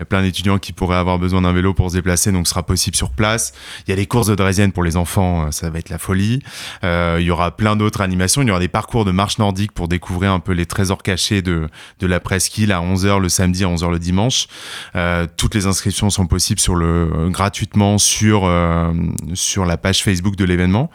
plein 0.07 0.21
d'étudiants 0.21 0.59
qui 0.59 0.71
pourraient 0.71 0.97
avoir 0.97 1.17
besoin 1.17 1.41
d'un 1.41 1.51
vélo 1.51 1.73
pour 1.73 1.89
se 1.89 1.95
déplacer, 1.95 2.31
donc 2.31 2.47
ce 2.47 2.51
sera 2.51 2.63
possible 2.63 2.95
sur 2.95 3.09
place. 3.09 3.53
Il 3.87 3.89
y 3.89 3.93
a 3.93 3.95
les 3.95 4.05
courses 4.05 4.27
de 4.27 4.35
Dresden 4.35 4.71
pour 4.71 4.83
les 4.83 4.97
enfants, 4.97 5.47
euh, 5.47 5.51
ça 5.51 5.69
va 5.69 5.79
être 5.79 5.89
la 5.89 5.97
folie. 5.97 6.41
Euh, 6.83 7.17
il 7.19 7.25
y 7.25 7.31
aura 7.31 7.55
plein 7.55 7.75
d'autres 7.75 8.01
animations. 8.01 8.41
Il 8.41 8.47
y 8.47 8.51
aura 8.51 8.59
des 8.59 8.67
parcours 8.67 9.03
de 9.03 9.11
marche 9.11 9.39
nordique 9.39 9.71
pour 9.71 9.87
découvrir 9.87 10.31
un 10.31 10.39
peu 10.39 10.51
les 10.53 10.65
trésors 10.65 11.01
cachés 11.01 11.41
de, 11.41 11.67
de 11.99 12.07
la 12.07 12.19
presqu'île 12.19 12.71
à 12.71 12.81
11h 12.81 13.19
le 13.19 13.29
samedi, 13.29 13.63
à 13.63 13.67
11h 13.67 13.91
le 13.91 13.99
dimanche. 13.99 14.47
Euh, 14.95 15.25
toutes 15.37 15.55
les 15.55 15.65
inscriptions 15.65 16.09
sont 16.09 16.27
possibles 16.27 16.59
sur 16.59 16.75
le, 16.75 17.29
gratuitement 17.29 17.97
sur, 17.97 18.49
sur 19.33 19.65
la 19.65 19.77
page 19.77 20.03
Facebook 20.03 20.35
de 20.35 20.45
l'événement. 20.45 20.89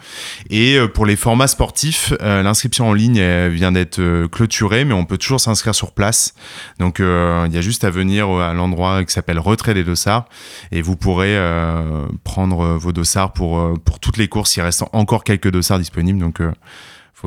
Et 0.49 0.79
pour 0.93 1.05
les 1.05 1.15
formats 1.15 1.47
sportifs, 1.47 2.13
l'inscription 2.21 2.89
en 2.89 2.93
ligne 2.93 3.19
vient 3.49 3.71
d'être 3.71 3.99
euh, 3.99 4.27
clôturée, 4.27 4.85
mais 4.85 4.93
on 4.93 5.05
peut 5.05 5.17
toujours 5.17 5.39
s'inscrire 5.39 5.75
sur 5.75 5.91
place. 5.91 6.33
Donc 6.79 6.99
euh, 6.99 7.45
il 7.47 7.53
y 7.53 7.57
a 7.57 7.61
juste 7.61 7.83
à 7.83 7.89
venir 7.89 8.29
à 8.29 8.53
l'endroit 8.53 9.03
qui 9.03 9.13
s'appelle 9.13 9.39
Retrait 9.39 9.73
des 9.73 9.83
Dossards 9.83 10.25
et 10.71 10.81
vous 10.81 10.95
pourrez 10.95 11.37
euh, 11.37 12.05
prendre 12.23 12.77
vos 12.77 12.91
dossards 12.91 13.33
pour, 13.33 13.79
pour 13.83 13.99
toutes 13.99 14.17
les 14.17 14.27
courses. 14.27 14.55
Il 14.57 14.61
reste 14.61 14.83
encore 14.93 15.23
quelques 15.23 15.51
dossards 15.51 15.79
disponibles, 15.79 16.19
donc 16.19 16.41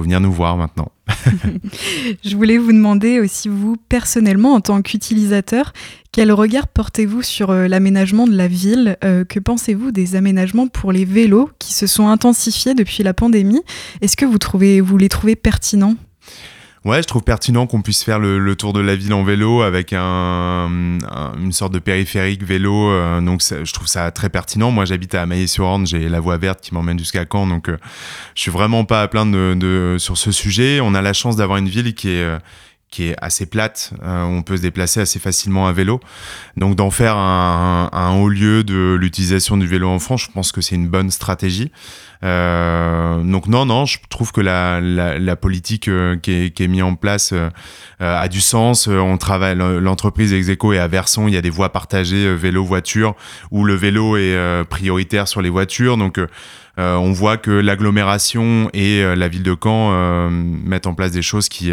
venir 0.01 0.21
nous 0.21 0.33
voir 0.33 0.57
maintenant. 0.57 0.91
Je 2.25 2.37
voulais 2.37 2.59
vous 2.59 2.73
demander 2.73 3.21
aussi, 3.21 3.49
vous, 3.49 3.77
personnellement, 3.89 4.55
en 4.55 4.61
tant 4.61 4.83
qu'utilisateur, 4.83 5.73
quel 6.13 6.33
regard 6.33 6.69
portez-vous 6.69 7.23
sur 7.23 7.53
l'aménagement 7.53 8.27
de 8.27 8.37
la 8.37 8.49
ville? 8.49 8.97
Que 9.01 9.39
pensez-vous 9.39 9.91
des 9.91 10.17
aménagements 10.17 10.67
pour 10.67 10.93
les 10.93 11.05
vélos 11.05 11.51
qui 11.59 11.73
se 11.73 11.87
sont 11.87 12.09
intensifiés 12.09 12.75
depuis 12.75 13.03
la 13.03 13.15
pandémie? 13.15 13.63
Est-ce 14.01 14.17
que 14.17 14.25
vous, 14.25 14.39
trouvez, 14.39 14.81
vous 14.81 14.99
les 14.99 15.09
trouvez 15.09 15.37
pertinents? 15.37 15.97
Ouais, 16.85 17.03
je 17.03 17.09
trouve 17.09 17.23
pertinent 17.23 17.67
qu'on 17.67 17.83
puisse 17.83 18.05
faire 18.05 18.19
le, 18.19 18.39
le, 18.39 18.57
tour 18.57 18.73
de 18.73 18.81
la 18.81 18.95
ville 18.95 19.13
en 19.13 19.25
vélo 19.25 19.63
avec 19.63 19.93
un, 19.93 19.99
un 20.01 21.33
une 21.39 21.53
sorte 21.53 21.73
de 21.73 21.79
périphérique 21.79 22.45
vélo. 22.45 22.91
Euh, 22.91 23.21
donc, 23.21 23.43
je 23.43 23.73
trouve 23.73 23.89
ça 23.89 24.11
très 24.11 24.29
pertinent. 24.29 24.71
Moi, 24.71 24.85
j'habite 24.85 25.15
à 25.15 25.27
Maillé-sur-Orne, 25.27 25.87
j'ai 25.87 26.09
la 26.09 26.21
voie 26.21 26.37
verte 26.37 26.61
qui 26.61 26.75
m'emmène 26.75 26.99
jusqu'à 26.99 27.25
Caen. 27.31 27.47
Donc, 27.47 27.69
euh, 27.69 27.79
je 28.35 28.43
suis 28.43 28.51
vraiment 28.51 28.85
pas 28.85 29.03
à 29.03 29.09
plaindre 29.09 29.33
de, 29.33 29.55
de, 29.55 29.97
sur 29.99 30.17
ce 30.17 30.31
sujet. 30.31 30.81
On 30.81 30.95
a 30.95 31.03
la 31.03 31.13
chance 31.13 31.37
d'avoir 31.37 31.59
une 31.59 31.69
ville 31.69 31.95
qui 31.95 32.11
est 32.11 32.23
euh, 32.23 32.39
qui 32.91 33.05
est 33.05 33.17
assez 33.21 33.47
plate, 33.47 33.93
euh, 34.03 34.23
on 34.23 34.43
peut 34.43 34.57
se 34.57 34.63
déplacer 34.63 35.01
assez 35.01 35.19
facilement 35.19 35.67
à 35.67 35.73
vélo. 35.73 36.01
Donc 36.57 36.75
d'en 36.75 36.91
faire 36.91 37.17
un, 37.17 37.91
un, 37.93 38.17
haut 38.17 38.29
lieu 38.29 38.65
de 38.65 38.97
l'utilisation 38.99 39.57
du 39.57 39.67
vélo 39.67 39.89
en 39.89 39.99
France, 39.99 40.23
je 40.23 40.31
pense 40.33 40.53
que 40.53 40.61
c'est 40.61 40.75
une 40.75 40.89
bonne 40.89 41.11
stratégie. 41.11 41.71
Euh, 42.25 43.23
donc 43.23 43.47
non, 43.47 43.65
non, 43.65 43.87
je 43.87 43.99
trouve 44.11 44.33
que 44.33 44.41
la, 44.41 44.81
la, 44.81 45.19
la 45.19 45.37
politique 45.37 45.89
euh, 45.89 46.17
qui, 46.17 46.33
est, 46.33 46.51
qui 46.51 46.65
est 46.65 46.69
mise 46.69 46.83
en 46.83 46.95
place 46.95 47.33
euh, 47.33 47.49
a 48.01 48.29
du 48.29 48.41
sens. 48.41 48.89
On 48.89 49.17
travaille, 49.19 49.57
l'entreprise 49.57 50.33
Execo 50.33 50.73
et 50.73 50.79
à 50.79 50.89
Verson, 50.89 51.29
il 51.29 51.35
y 51.35 51.37
a 51.37 51.43
des 51.43 51.51
voies 51.51 51.71
partagées 51.71 52.35
vélo-voiture 52.35 53.15
où 53.51 53.65
le 53.65 53.75
vélo 53.75 54.17
est 54.17 54.65
prioritaire 54.69 55.29
sur 55.29 55.43
les 55.43 55.51
voitures. 55.51 55.97
Donc 55.97 56.21
on 56.77 57.13
voit 57.13 57.37
que 57.37 57.51
l'agglomération 57.51 58.71
et 58.73 59.03
la 59.03 59.29
ville 59.29 59.43
de 59.43 59.57
Caen 59.61 60.31
mettent 60.31 60.87
en 60.87 60.95
place 60.95 61.13
des 61.13 61.23
choses 61.23 61.49
qui 61.49 61.73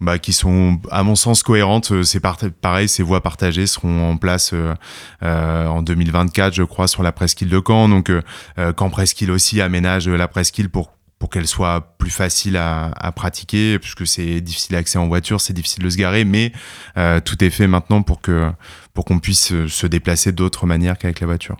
bah, 0.00 0.18
qui 0.18 0.32
sont 0.32 0.80
à 0.90 1.02
mon 1.02 1.14
sens 1.14 1.42
cohérentes. 1.42 1.92
Euh, 1.92 2.02
c'est 2.02 2.20
pareil, 2.20 2.88
ces 2.88 3.02
voies 3.02 3.22
partagées 3.22 3.66
seront 3.66 4.10
en 4.10 4.16
place 4.16 4.52
euh, 4.52 4.74
euh, 5.22 5.66
en 5.66 5.82
2024, 5.82 6.54
je 6.54 6.62
crois, 6.62 6.88
sur 6.88 7.02
la 7.02 7.12
presqu'île 7.12 7.48
de 7.48 7.60
Caen. 7.64 7.88
Donc, 7.88 8.10
euh, 8.10 8.22
Caen 8.56 8.90
Presqu'île 8.90 9.30
aussi 9.30 9.60
aménage 9.60 10.08
la 10.08 10.28
presqu'île 10.28 10.68
pour 10.68 10.92
pour 11.18 11.30
qu'elle 11.30 11.48
soit 11.48 11.96
plus 11.98 12.10
facile 12.10 12.56
à, 12.56 12.92
à 12.96 13.10
pratiquer, 13.10 13.78
puisque 13.80 14.06
c'est 14.06 14.40
difficile 14.40 14.76
d'accès 14.76 14.98
en 14.98 15.08
voiture, 15.08 15.40
c'est 15.40 15.52
difficile 15.52 15.82
de 15.82 15.90
se 15.90 15.96
garer, 15.96 16.24
mais 16.24 16.52
euh, 16.96 17.20
tout 17.20 17.42
est 17.42 17.50
fait 17.50 17.66
maintenant 17.66 18.02
pour 18.02 18.20
que 18.20 18.52
pour 18.94 19.04
qu'on 19.04 19.18
puisse 19.18 19.66
se 19.66 19.86
déplacer 19.86 20.32
d'autres 20.32 20.66
manières 20.66 20.96
qu'avec 20.96 21.20
la 21.20 21.26
voiture. 21.26 21.56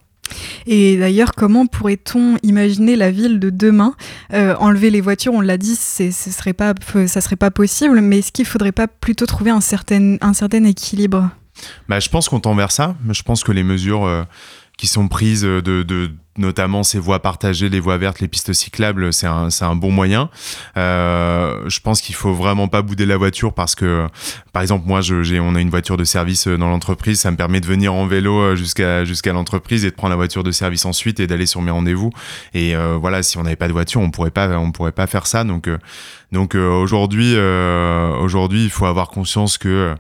Et 0.67 0.97
d'ailleurs, 0.97 1.33
comment 1.37 1.67
pourrait-on 1.67 2.37
imaginer 2.43 2.97
la 2.97 3.11
ville 3.11 3.39
de 3.41 3.51
demain? 3.51 3.95
Euh, 4.33 4.55
Enlever 4.59 4.91
les 4.91 5.01
voitures, 5.01 5.33
on 5.35 5.41
l'a 5.41 5.59
dit, 5.59 5.77
ce 5.77 6.11
serait 6.11 6.53
serait 7.21 7.37
pas 7.37 7.51
possible, 7.51 8.01
mais 8.01 8.19
est-ce 8.19 8.33
qu'il 8.33 8.47
faudrait 8.47 8.73
pas 8.73 8.89
plutôt 8.89 9.27
trouver 9.27 9.51
un 9.51 9.61
certain, 9.61 10.17
un 10.21 10.33
certain 10.33 10.65
équilibre? 10.65 11.31
Bah, 11.89 12.01
Je 12.01 12.09
pense 12.09 12.29
qu'on 12.29 12.41
tend 12.41 12.55
vers 12.55 12.71
ça. 12.71 12.97
Je 13.11 13.23
pense 13.23 13.45
que 13.45 13.53
les 13.53 13.63
mesures 13.63 14.05
euh, 14.05 14.23
qui 14.79 14.87
sont 14.87 15.09
prises 15.09 15.43
de, 15.43 15.61
de 15.61 16.11
notamment 16.39 16.85
ces 16.85 16.99
voies 16.99 17.21
partagées, 17.21 17.69
les 17.69 17.81
voies 17.81 17.99
vertes, 17.99 18.21
les 18.21 18.29
pistes 18.29 18.53
cyclables, 18.53 19.13
c'est 19.13 19.27
un, 19.27 19.49
un 19.61 19.75
bon 19.75 19.91
moyen. 19.91 20.31
Euh, 20.77 21.69
je 21.69 21.81
pense 21.81 22.01
qu'il 22.01 22.15
faut 22.15 22.33
vraiment 22.33 22.69
pas 22.69 22.81
bouder 22.81 23.05
la 23.05 23.17
voiture 23.17 23.53
parce 23.53 23.75
que, 23.75 24.07
par 24.53 24.63
exemple, 24.63 24.87
moi, 24.87 25.01
j'ai, 25.01 25.41
on 25.41 25.55
a 25.57 25.61
une 25.61 25.69
voiture 25.69 25.97
de 25.97 26.05
service 26.05 26.47
euh, 26.47 26.57
dans 26.57 26.69
l'entreprise, 26.69 27.21
ça 27.21 27.31
me 27.31 27.37
permet 27.37 27.61
de 27.61 27.67
venir 27.67 27.93
en 27.93 28.07
vélo 28.07 28.39
euh, 28.39 28.57
jusqu'à 28.57 29.05
jusqu'à 29.05 29.33
l'entreprise 29.33 29.85
et 29.85 29.91
de 29.91 29.97
prendre 29.97 30.11
la 30.11 30.17
voiture 30.17 30.45
de 30.45 30.53
service 30.53 30.85
ensuite 30.85 31.19
et 31.19 31.27
d'aller 31.27 31.47
sur 31.47 31.61
mes 31.61 31.73
rendez-vous. 31.73 32.11
Et 32.55 32.77
euh, 32.77 32.97
voilà, 33.01 33.25
si 33.25 33.37
on 33.37 33.43
n'avait 33.43 33.57
pas 33.57 33.69
de 33.69 33.73
voiture, 33.73 34.01
on 34.01 34.13
pourrait 34.13 34.31
pas, 34.31 34.49
on 34.59 34.71
pourrait 34.71 34.93
pas 34.93 35.09
faire 35.09 35.27
ça. 35.27 35.43
Donc, 35.43 35.67
euh, 35.67 35.79
donc 36.31 36.55
aujourd'hui, 36.55 37.35
aujourd'hui, 38.21 38.65
il 38.65 38.71
faut 38.71 38.85
avoir 38.85 39.09
conscience 39.09 39.57
que 39.57 39.95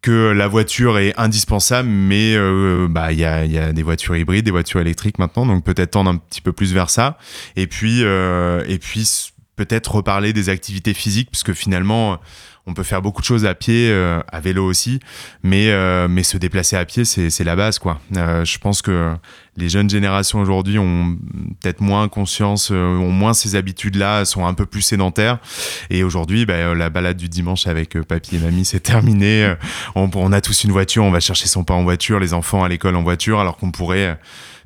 que 0.00 0.30
la 0.30 0.46
voiture 0.46 0.98
est 0.98 1.12
indispensable, 1.18 1.88
mais 1.88 2.34
euh, 2.36 2.86
bah 2.88 3.12
il 3.12 3.18
y 3.18 3.24
a, 3.24 3.44
y 3.44 3.72
des 3.72 3.82
voitures 3.82 4.16
hybrides, 4.16 4.44
des 4.44 4.50
voitures 4.50 4.80
électriques 4.80 5.18
maintenant, 5.18 5.44
donc 5.44 5.64
peut-être 5.64 5.92
tendre 5.92 6.10
un 6.10 6.16
petit 6.16 6.40
peu 6.40 6.52
plus 6.52 6.72
vers 6.72 6.90
ça. 6.90 7.18
Et 7.56 7.66
puis 7.66 8.02
euh, 8.02 8.64
et 8.68 8.78
puis 8.78 9.32
peut-être 9.56 9.96
reparler 9.96 10.32
des 10.32 10.50
activités 10.50 10.94
physiques, 10.94 11.30
parce 11.32 11.42
que 11.42 11.52
finalement 11.52 12.18
on 12.68 12.74
peut 12.74 12.82
faire 12.82 13.00
beaucoup 13.00 13.22
de 13.22 13.26
choses 13.26 13.46
à 13.46 13.54
pied, 13.54 13.88
euh, 13.90 14.20
à 14.30 14.40
vélo 14.40 14.64
aussi, 14.64 15.00
mais, 15.42 15.70
euh, 15.70 16.06
mais 16.06 16.22
se 16.22 16.36
déplacer 16.36 16.76
à 16.76 16.84
pied, 16.84 17.04
c'est 17.04 17.44
la 17.44 17.56
base. 17.56 17.78
quoi. 17.78 17.98
Euh, 18.16 18.44
je 18.44 18.58
pense 18.58 18.82
que 18.82 19.14
les 19.56 19.70
jeunes 19.70 19.88
générations 19.88 20.38
aujourd'hui 20.38 20.78
ont 20.78 21.16
peut-être 21.60 21.80
moins 21.80 22.08
conscience, 22.08 22.70
ont 22.70 23.10
moins 23.10 23.32
ces 23.32 23.56
habitudes-là, 23.56 24.26
sont 24.26 24.46
un 24.46 24.54
peu 24.54 24.66
plus 24.66 24.82
sédentaires. 24.82 25.38
Et 25.88 26.04
aujourd'hui, 26.04 26.44
bah, 26.44 26.74
la 26.74 26.90
balade 26.90 27.16
du 27.16 27.28
dimanche 27.28 27.66
avec 27.66 28.00
papy 28.02 28.36
et 28.36 28.38
mamie, 28.38 28.66
c'est 28.66 28.80
terminé. 28.80 29.54
On, 29.94 30.10
on, 30.14 30.32
a 30.32 30.40
tous 30.40 30.64
une 30.64 30.70
voiture, 30.70 31.02
on 31.02 31.10
va 31.10 31.20
chercher 31.20 31.48
son 31.48 31.64
pain 31.64 31.74
en 31.74 31.82
voiture, 31.82 32.20
les 32.20 32.34
enfants 32.34 32.62
à 32.62 32.68
l'école 32.68 32.94
en 32.94 33.02
voiture, 33.02 33.40
alors 33.40 33.56
qu'on 33.56 33.72
pourrait 33.72 34.18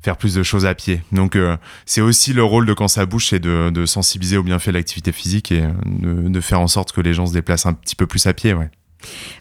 faire 0.02 0.16
plus 0.16 0.35
de 0.35 0.42
choses 0.42 0.66
à 0.66 0.75
pied. 0.75 1.02
Donc 1.12 1.37
euh, 1.37 1.56
c'est 1.87 2.00
aussi 2.00 2.32
le 2.32 2.42
rôle 2.42 2.66
de 2.66 2.75
quand 2.75 2.88
ça 2.88 3.06
bouge, 3.06 3.28
c'est 3.28 3.38
de, 3.38 3.71
de, 3.71 3.87
sensibiliser 3.87 4.37
au 4.37 4.42
bienfait 4.42 4.73
de 4.73 4.76
l'activité 4.76 5.12
physique 5.12 5.52
et 5.52 5.62
de, 5.87 6.28
de, 6.28 6.40
faire 6.40 6.61
en 6.61 6.68
sorte 6.68 6.92
que 6.92 7.00
les 7.00 7.14
gens 7.14 7.26
se 7.26 7.32
déplacent 7.32 7.66
un 7.66 7.73
petit 7.73 7.94
peu 7.94 8.06
plus 8.06 8.26
à 8.26 8.35
pied. 8.35 8.52
Ouais. 8.54 8.71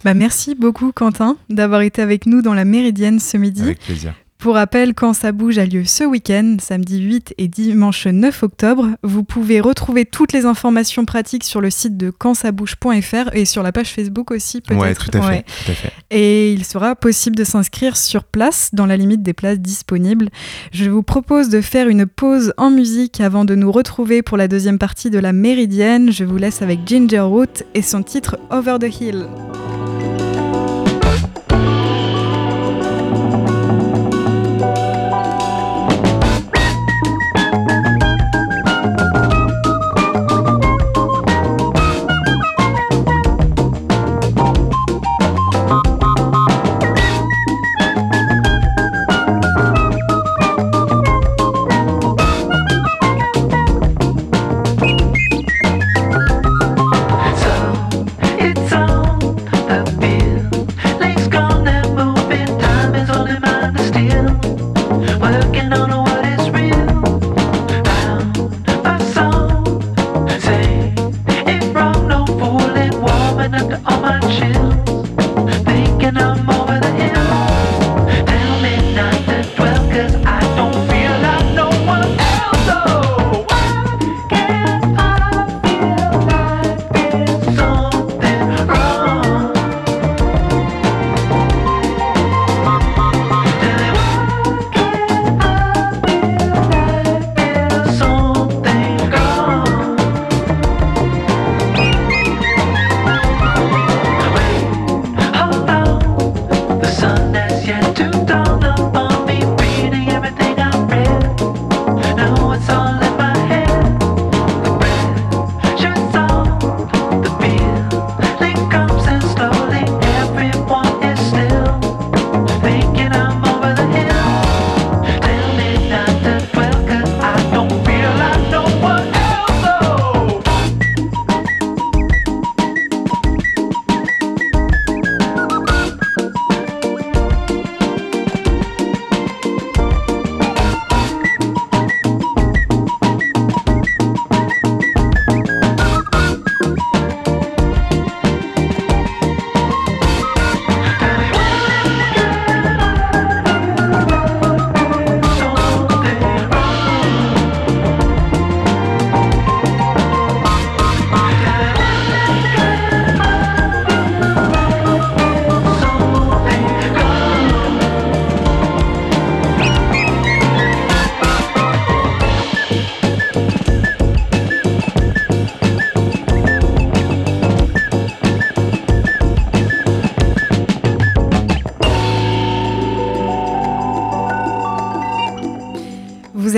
Bah 0.04 0.14
merci 0.14 0.56
beaucoup 0.56 0.92
Quentin 0.92 1.38
d'avoir 1.50 1.82
été 1.82 2.02
avec 2.02 2.26
nous 2.26 2.42
dans 2.42 2.54
la 2.54 2.66
Méridienne 2.66 3.20
ce 3.20 3.38
midi. 3.38 3.64
Avec 3.64 3.80
plaisir. 3.80 4.14
Pour 4.42 4.56
rappel, 4.56 4.96
Quand 4.96 5.14
ça 5.14 5.32
bouge 5.32 5.60
a 5.60 5.68
lieu 5.68 5.86
ce 5.86 6.04
week-end, 6.04 6.58
samedi 6.60 7.00
8 7.00 7.36
et 7.38 7.48
dimanche 7.48 8.08
9 8.08 8.42
octobre. 8.42 8.88
Vous 9.04 9.24
pouvez 9.24 9.60
retrouver 9.62 10.04
toutes 10.04 10.34
les 10.34 10.48
informations 10.48 11.06
pratiques 11.06 11.44
sur 11.44 11.62
le 11.62 11.70
site 11.70 11.96
de 11.96 12.10
quandsabouge.fr 12.10 13.36
et 13.36 13.46
sur 13.46 13.62
la 13.62 13.72
page 13.72 13.94
Facebook 13.94 14.32
aussi 14.32 14.62
peut-être. 14.62 14.82
Ouais, 14.82 14.96
tout 14.96 15.16
à, 15.16 15.20
ouais. 15.20 15.46
fait, 15.46 15.66
tout 15.66 15.72
à 15.72 15.76
fait. 15.76 15.92
Et 16.10 16.54
il 16.54 16.66
sera 16.66 16.96
possible 16.96 17.36
de 17.36 17.44
s'inscrire 17.44 17.96
sur 17.96 18.24
place 18.24 18.72
dans 18.74 18.88
la 18.88 18.98
limite 18.98 19.22
des 19.22 19.34
places 19.34 19.60
disponibles. 19.60 20.30
Je 20.74 20.90
vous 20.90 21.04
propose 21.04 21.50
de 21.50 21.62
faire 21.62 21.88
une 21.88 22.08
pause 22.08 22.52
en 22.58 22.72
musique 22.72 23.22
avant 23.22 23.46
de 23.46 23.54
nous 23.54 23.72
retrouver 23.72 24.24
pour 24.24 24.38
la 24.38 24.48
deuxième 24.48 24.80
partie 24.80 25.12
de 25.12 25.20
la 25.20 25.34
Méridienne. 25.34 26.12
Je 26.12 26.24
vous 26.24 26.38
laisse 26.38 26.64
avec 26.64 26.80
Ginger 26.88 27.20
Root 27.20 27.62
et 27.76 27.84
son 27.84 28.02
titre 28.02 28.40
Over 28.50 28.78
the 28.80 29.02
Hill. 29.02 29.28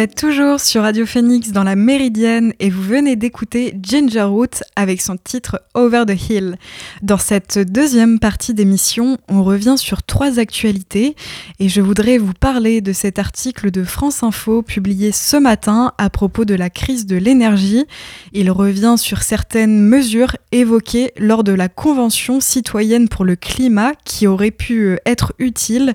Toujours 0.08 0.60
sur 0.60 0.82
Radio 0.82 1.06
Phoenix 1.06 1.52
dans 1.52 1.64
la 1.64 1.76
Méridienne 1.76 2.54
et 2.60 2.70
vous 2.70 2.82
venez 2.82 3.16
d'écouter 3.16 3.74
Ginger 3.82 4.24
Root 4.24 4.64
avec 4.76 5.02
son 5.02 5.18
titre 5.18 5.62
Over 5.74 6.04
the 6.08 6.30
Hill. 6.30 6.58
Dans 7.02 7.18
cette 7.18 7.60
deuxième 7.60 8.20
partie 8.20 8.54
d'émission, 8.54 9.18
on 9.30 9.44
revient 9.44 9.76
sur 9.78 10.04
trois 10.04 10.40
actualités 10.40 11.16
et 11.60 11.70
je 11.70 11.80
voudrais 11.80 12.18
vous 12.18 12.34
parler 12.34 12.82
de 12.82 12.92
cet 12.92 13.20
article 13.20 13.72
de 13.72 13.84
France 13.84 14.24
Info 14.24 14.62
publié 14.62 15.12
ce 15.12 15.38
matin 15.38 15.94
à 15.98 16.10
propos 16.10 16.44
de 16.44 16.56
la 16.56 16.70
crise 16.70 17.06
de 17.06 17.16
l'énergie. 17.16 17.86
Il 18.34 18.52
revient 18.52 18.96
sur 18.98 19.22
certaines 19.22 19.80
mesures 19.80 20.36
évoquées 20.52 21.12
lors 21.18 21.44
de 21.44 21.54
la 21.54 21.70
Convention 21.70 22.42
citoyenne 22.42 23.10
pour 23.10 23.26
le 23.26 23.36
climat 23.36 23.94
qui 24.06 24.28
auraient 24.28 24.52
pu 24.52 24.98
être 25.06 25.34
utiles 25.40 25.94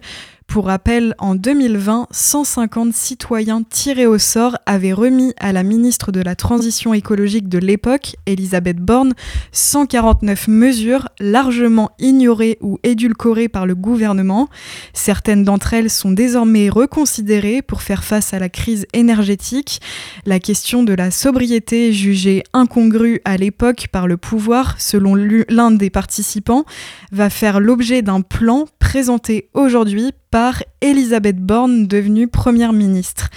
pour 0.48 0.64
rappel, 0.64 1.14
en 1.18 1.34
2020, 1.34 2.06
150 2.10 2.94
citoyens 2.94 3.62
tirés 3.62 4.06
au 4.06 4.16
sort 4.16 4.56
avaient 4.64 4.94
remis 4.94 5.34
à 5.38 5.52
la 5.52 5.62
ministre 5.62 6.10
de 6.10 6.22
la 6.22 6.34
Transition 6.36 6.94
écologique 6.94 7.50
de 7.50 7.58
l'époque, 7.58 8.16
Elisabeth 8.24 8.78
Borne, 8.78 9.12
149 9.52 10.48
mesures 10.48 11.10
largement 11.20 11.90
ignorées 11.98 12.56
ou 12.62 12.78
édulcorées 12.82 13.50
par 13.50 13.66
le 13.66 13.74
gouvernement. 13.74 14.48
Certaines 14.94 15.44
d'entre 15.44 15.74
elles 15.74 15.90
sont 15.90 16.12
désormais 16.12 16.70
reconsidérées 16.70 17.60
pour 17.60 17.82
faire 17.82 18.02
face 18.02 18.32
à 18.32 18.38
la 18.38 18.48
crise 18.48 18.86
énergétique. 18.94 19.82
La 20.24 20.40
question 20.40 20.82
de 20.82 20.94
la 20.94 21.10
sobriété 21.10 21.92
jugée 21.92 22.42
incongrue 22.54 23.20
à 23.26 23.36
l'époque 23.36 23.88
par 23.92 24.06
le 24.08 24.16
pouvoir, 24.16 24.80
selon 24.80 25.14
l'un 25.14 25.70
des 25.72 25.90
participants, 25.90 26.64
va 27.12 27.28
faire 27.28 27.60
l'objet 27.60 28.00
d'un 28.00 28.22
plan 28.22 28.64
présenté 28.78 29.50
aujourd'hui 29.52 30.14
par 30.30 30.62
Elisabeth 30.80 31.38
Borne, 31.38 31.86
devenue 31.86 32.28
Première 32.28 32.72
ministre. 32.72 33.30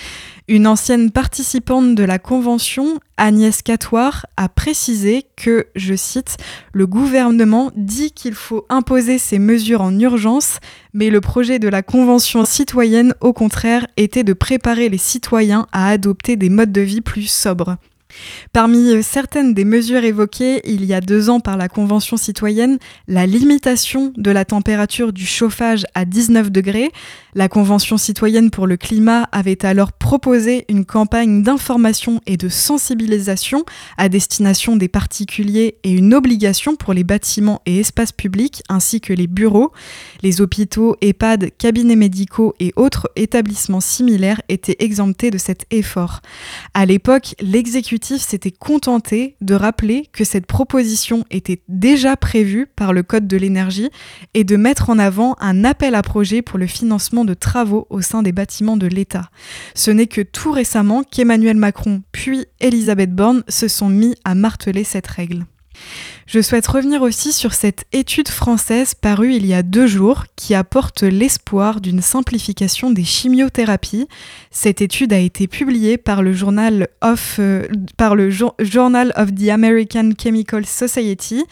Une 0.48 0.68
ancienne 0.68 1.12
participante 1.12 1.96
de 1.96 2.04
la 2.04 2.20
Convention, 2.20 3.00
Agnès 3.16 3.62
Catoire, 3.62 4.26
a 4.36 4.50
précisé 4.50 5.26
que, 5.38 5.68
je 5.76 5.96
cite, 5.96 6.38
le 6.74 6.88
gouvernement 6.88 7.72
dit 7.76 8.12
qu'il 8.12 8.34
faut 8.34 8.66
imposer 8.68 9.18
ces 9.18 9.40
mesures 9.40 9.82
en 9.82 9.98
urgence, 9.98 10.60
mais 10.94 11.10
le 11.10 11.22
projet 11.22 11.60
de 11.60 11.70
la 11.70 11.84
Convention 11.84 12.44
citoyenne, 12.44 13.14
au 13.22 13.34
contraire, 13.34 13.88
était 13.96 14.24
de 14.24 14.34
préparer 14.34 14.90
les 14.90 14.98
citoyens 14.98 15.68
à 15.72 15.90
adopter 15.90 16.36
des 16.36 16.50
modes 16.50 16.74
de 16.74 16.82
vie 16.82 17.02
plus 17.02 17.28
sobres. 17.28 17.78
Parmi 18.54 18.94
euh, 18.94 19.02
certaines 19.02 19.54
des 19.54 19.66
mesures 19.66 20.04
évoquées 20.04 20.62
il 20.66 20.86
y 20.86 20.94
a 20.94 21.02
deux 21.02 21.30
ans 21.30 21.40
par 21.40 21.58
la 21.58 21.70
Convention 21.70 22.18
citoyenne, 22.18 22.78
la 23.08 23.26
limitation 23.26 24.14
de 24.18 24.32
la 24.32 24.46
température 24.46 25.14
du 25.14 25.26
chauffage 25.26 25.86
à 25.96 26.06
19 26.06 26.52
degrés, 26.52 26.92
la 27.34 27.48
Convention 27.48 27.98
citoyenne 27.98 28.52
pour 28.52 28.68
le 28.68 28.76
climat 28.78 29.30
avait 29.32 29.66
alors 29.66 29.94
proposé 29.94 30.66
une 30.70 30.86
campagne 30.86 31.44
d'information 31.44 32.20
et 32.26 32.36
de 32.36 32.50
sensibilisation 32.50 33.64
à 33.98 34.10
destination 34.10 34.76
des 34.76 34.90
particuliers 34.90 35.78
et 35.84 35.92
une 35.92 36.14
obligation 36.14 36.76
pour 36.76 36.94
les 36.94 37.04
bâtiments 37.04 37.62
et 37.66 37.80
espaces 37.80 38.12
publics 38.12 38.64
ainsi 38.68 39.00
que 39.00 39.14
les 39.14 39.28
bureaux. 39.28 39.72
Les 40.24 40.42
hôpitaux, 40.42 40.98
EHPAD, 41.02 41.52
cabinets 41.58 41.96
médicaux 41.96 42.54
et 42.60 42.74
autres 42.76 43.10
établissements 43.16 43.80
similaires 43.80 44.42
étaient 44.50 44.78
exemptés 44.80 45.32
de 45.32 45.38
cet 45.38 45.66
effort. 45.72 46.22
À 46.74 46.86
l'époque, 46.86 47.36
l'exécutif 47.40 48.01
s'était 48.04 48.52
contenté 48.52 49.36
de 49.42 49.54
rappeler 49.54 50.08
que 50.12 50.24
cette 50.24 50.46
proposition 50.46 51.26
était 51.30 51.62
déjà 51.68 52.18
prévue 52.18 52.68
par 52.68 52.94
le 52.94 53.04
Code 53.04 53.28
de 53.28 53.38
l'énergie 53.38 53.90
et 54.34 54.44
de 54.44 54.56
mettre 54.56 54.90
en 54.90 55.00
avant 55.00 55.36
un 55.40 55.64
appel 55.64 55.96
à 55.96 56.02
projet 56.02 56.42
pour 56.42 56.60
le 56.60 56.68
financement 56.68 57.26
de 57.26 57.34
travaux 57.34 57.88
au 57.90 58.02
sein 58.02 58.22
des 58.22 58.32
bâtiments 58.32 58.78
de 58.78 58.88
l'État. 58.88 59.30
Ce 59.76 59.92
n'est 59.92 60.08
que 60.08 60.22
tout 60.22 60.52
récemment 60.52 61.04
qu'Emmanuel 61.04 61.58
Macron 61.58 62.02
puis 62.12 62.46
Elisabeth 62.60 63.14
Borne 63.14 63.44
se 63.48 63.68
sont 63.68 63.90
mis 63.90 64.16
à 64.24 64.36
marteler 64.36 64.84
cette 64.84 65.08
règle. 65.08 65.46
Je 66.28 66.40
souhaite 66.40 66.68
revenir 66.68 67.02
aussi 67.02 67.34
sur 67.34 67.54
cette 67.54 67.84
étude 67.92 68.30
française 68.30 68.94
parue 68.94 69.34
il 69.34 69.46
y 69.46 69.54
a 69.54 69.64
deux 69.64 69.86
jours 69.86 70.24
qui 70.38 70.56
apporte 70.56 71.04
l'espoir 71.04 71.82
d'une 71.82 72.02
simplification 72.02 72.90
des 72.90 73.04
chimiothérapies. 73.04 74.08
Cette 74.50 74.82
étude 74.82 75.12
a 75.12 75.20
été 75.20 75.48
publiée 75.48 75.98
par 75.98 76.24
le 76.24 76.32
Journal 76.32 76.88
of, 77.02 77.36
euh, 77.40 77.68
Journal 78.60 79.12
of 79.18 79.36
the 79.36 79.50
American 79.50 80.12
Chemical 80.18 80.66
Society 80.66 81.44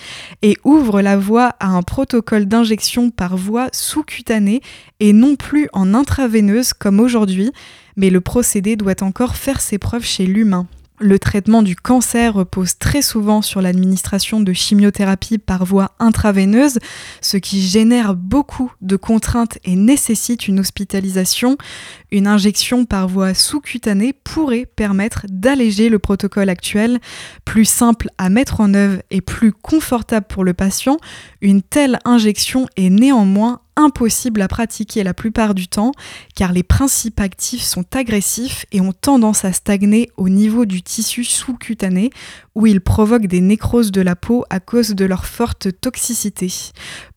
et 0.41 0.57
ouvre 0.63 1.01
la 1.01 1.17
voie 1.17 1.55
à 1.59 1.67
un 1.67 1.81
protocole 1.81 2.45
d'injection 2.45 3.09
par 3.09 3.35
voie 3.35 3.67
sous-cutanée 3.73 4.61
et 5.01 5.11
non 5.11 5.35
plus 5.35 5.67
en 5.73 5.93
intraveineuse 5.93 6.71
comme 6.71 7.01
aujourd'hui, 7.01 7.51
mais 7.97 8.09
le 8.09 8.21
procédé 8.21 8.77
doit 8.77 9.03
encore 9.03 9.35
faire 9.35 9.59
ses 9.59 9.77
preuves 9.77 10.05
chez 10.05 10.25
l'humain. 10.25 10.67
Le 11.01 11.17
traitement 11.17 11.61
du 11.61 11.77
cancer 11.77 12.33
repose 12.33 12.77
très 12.77 13.01
souvent 13.01 13.41
sur 13.41 13.61
l'administration 13.61 14.41
de 14.41 14.51
chimiothérapie 14.51 15.37
par 15.37 15.63
voie 15.63 15.91
intraveineuse, 15.99 16.79
ce 17.21 17.37
qui 17.37 17.61
génère 17.61 18.15
beaucoup 18.15 18.73
de 18.81 18.97
contraintes 18.97 19.59
et 19.63 19.77
nécessite 19.77 20.49
une 20.49 20.59
hospitalisation. 20.59 21.57
Une 22.11 22.25
injection 22.25 22.85
par 22.85 23.07
voie 23.07 23.33
sous-cutanée 23.35 24.13
pourrait 24.13 24.65
permettre 24.65 25.25
d'alléger 25.29 25.89
le 25.89 25.99
protocole 25.99 26.49
actuel, 26.49 26.99
plus 27.45 27.65
simple 27.65 28.09
à 28.17 28.29
mettre 28.29 28.61
en 28.61 28.73
œuvre 28.73 29.01
et 29.11 29.21
plus 29.21 29.51
confortable 29.51 30.25
pour 30.27 30.43
le 30.43 30.53
patient. 30.53 30.97
Une 31.41 31.61
telle 31.61 31.99
injection 32.05 32.67
est 32.77 32.89
néanmoins 32.89 33.61
impossible 33.79 34.41
à 34.41 34.47
pratiquer 34.47 35.03
la 35.03 35.13
plupart 35.13 35.55
du 35.55 35.67
temps 35.67 35.93
car 36.35 36.51
les 36.51 36.63
principes 36.63 37.19
actifs 37.19 37.63
sont 37.63 37.85
agressifs 37.95 38.65
et 38.71 38.81
ont 38.81 38.91
tendance 38.91 39.45
à 39.45 39.53
stagner 39.53 40.11
au 40.17 40.27
niveau 40.27 40.65
du 40.65 40.81
tissu 40.81 41.23
sous-cutané 41.23 42.09
où 42.55 42.67
ils 42.67 42.81
provoquent 42.81 43.27
des 43.27 43.39
nécroses 43.39 43.91
de 43.91 44.01
la 44.01 44.17
peau 44.17 44.43
à 44.49 44.59
cause 44.59 44.89
de 44.89 45.05
leur 45.05 45.25
forte 45.25 45.69
toxicité. 45.79 46.51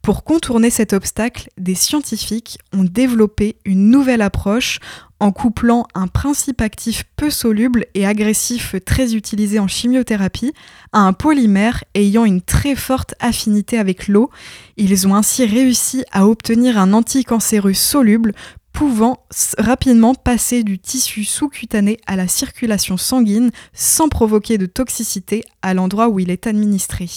Pour 0.02 0.24
contourner 0.24 0.70
cet 0.70 0.94
obstacle, 0.94 1.48
des 1.58 1.76
scientifiques 1.76 2.58
ont 2.72 2.82
développé 2.82 3.54
une 3.64 3.88
nouvelle 3.88 4.20
approche 4.20 4.80
en 5.20 5.30
couplant 5.30 5.86
un 5.94 6.08
principe 6.08 6.60
actif 6.60 7.04
peu 7.14 7.30
soluble 7.30 7.86
et 7.94 8.04
agressif 8.04 8.74
très 8.84 9.14
utilisé 9.14 9.60
en 9.60 9.68
chimiothérapie 9.68 10.52
à 10.90 10.98
un 10.98 11.12
polymère 11.12 11.84
ayant 11.94 12.24
une 12.24 12.42
très 12.42 12.74
forte 12.74 13.14
affinité 13.20 13.78
avec 13.78 14.08
l'eau. 14.08 14.30
Ils 14.76 15.06
ont 15.06 15.14
ainsi 15.14 15.44
réussi 15.44 16.02
à 16.10 16.26
obtenir 16.26 16.78
un 16.78 16.92
anticancéreux 16.92 17.72
soluble 17.72 18.32
pouvant 18.72 19.24
rapidement 19.58 20.14
passer 20.14 20.62
du 20.62 20.78
tissu 20.78 21.24
sous-cutané 21.24 21.98
à 22.06 22.16
la 22.16 22.28
circulation 22.28 22.96
sanguine 22.96 23.50
sans 23.72 24.08
provoquer 24.08 24.58
de 24.58 24.66
toxicité 24.66 25.44
à 25.62 25.74
l'endroit 25.74 26.08
où 26.08 26.18
il 26.18 26.30
est 26.30 26.46
administré. 26.46 27.08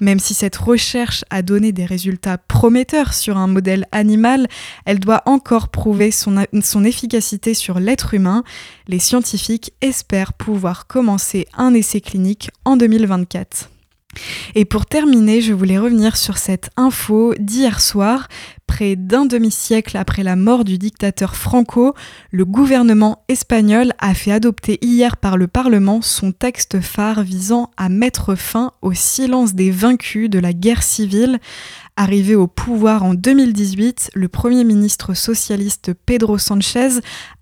Même 0.00 0.18
si 0.18 0.34
cette 0.34 0.56
recherche 0.56 1.24
a 1.30 1.42
donné 1.42 1.72
des 1.72 1.84
résultats 1.84 2.38
prometteurs 2.38 3.14
sur 3.14 3.36
un 3.36 3.46
modèle 3.46 3.86
animal, 3.92 4.46
elle 4.84 5.00
doit 5.00 5.22
encore 5.26 5.68
prouver 5.68 6.10
son, 6.10 6.44
efficacité 6.84 7.54
sur 7.54 7.80
l'être 7.80 8.14
humain. 8.14 8.44
Les 8.88 8.98
scientifiques 8.98 9.72
espèrent 9.80 10.32
pouvoir 10.32 10.86
commencer 10.86 11.46
un 11.56 11.74
essai 11.74 12.00
clinique 12.00 12.50
en 12.64 12.76
2024. 12.76 13.73
Et 14.54 14.64
pour 14.64 14.86
terminer, 14.86 15.40
je 15.40 15.52
voulais 15.52 15.78
revenir 15.78 16.16
sur 16.16 16.38
cette 16.38 16.70
info 16.76 17.34
d'hier 17.38 17.80
soir. 17.80 18.28
Près 18.66 18.96
d'un 18.96 19.26
demi-siècle 19.26 19.96
après 19.96 20.22
la 20.22 20.36
mort 20.36 20.64
du 20.64 20.78
dictateur 20.78 21.36
Franco, 21.36 21.94
le 22.30 22.44
gouvernement 22.44 23.22
espagnol 23.28 23.92
a 23.98 24.14
fait 24.14 24.32
adopter 24.32 24.78
hier 24.80 25.16
par 25.16 25.36
le 25.36 25.48
Parlement 25.48 26.00
son 26.00 26.32
texte 26.32 26.80
phare 26.80 27.22
visant 27.22 27.70
à 27.76 27.88
mettre 27.88 28.34
fin 28.34 28.72
au 28.80 28.92
silence 28.94 29.54
des 29.54 29.70
vaincus 29.70 30.30
de 30.30 30.38
la 30.38 30.52
guerre 30.52 30.82
civile 30.82 31.40
Arrivé 31.96 32.34
au 32.34 32.48
pouvoir 32.48 33.04
en 33.04 33.14
2018, 33.14 34.10
le 34.14 34.26
Premier 34.26 34.64
ministre 34.64 35.14
socialiste 35.14 35.92
Pedro 36.06 36.38
Sanchez 36.38 36.88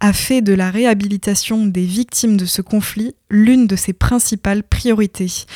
a 0.01 0.13
fait 0.13 0.43
de 0.43 0.53
la 0.53 0.71
réhabilitation 0.71 1.65
des 1.65 1.87
victimes 1.87 2.37
de 2.37 2.45
ce 2.45 2.61
conflit 2.61 3.15
l'une 3.31 3.67
de 3.67 3.77
ses 3.77 3.95
principales 3.95 4.63
priorités. 4.63 5.47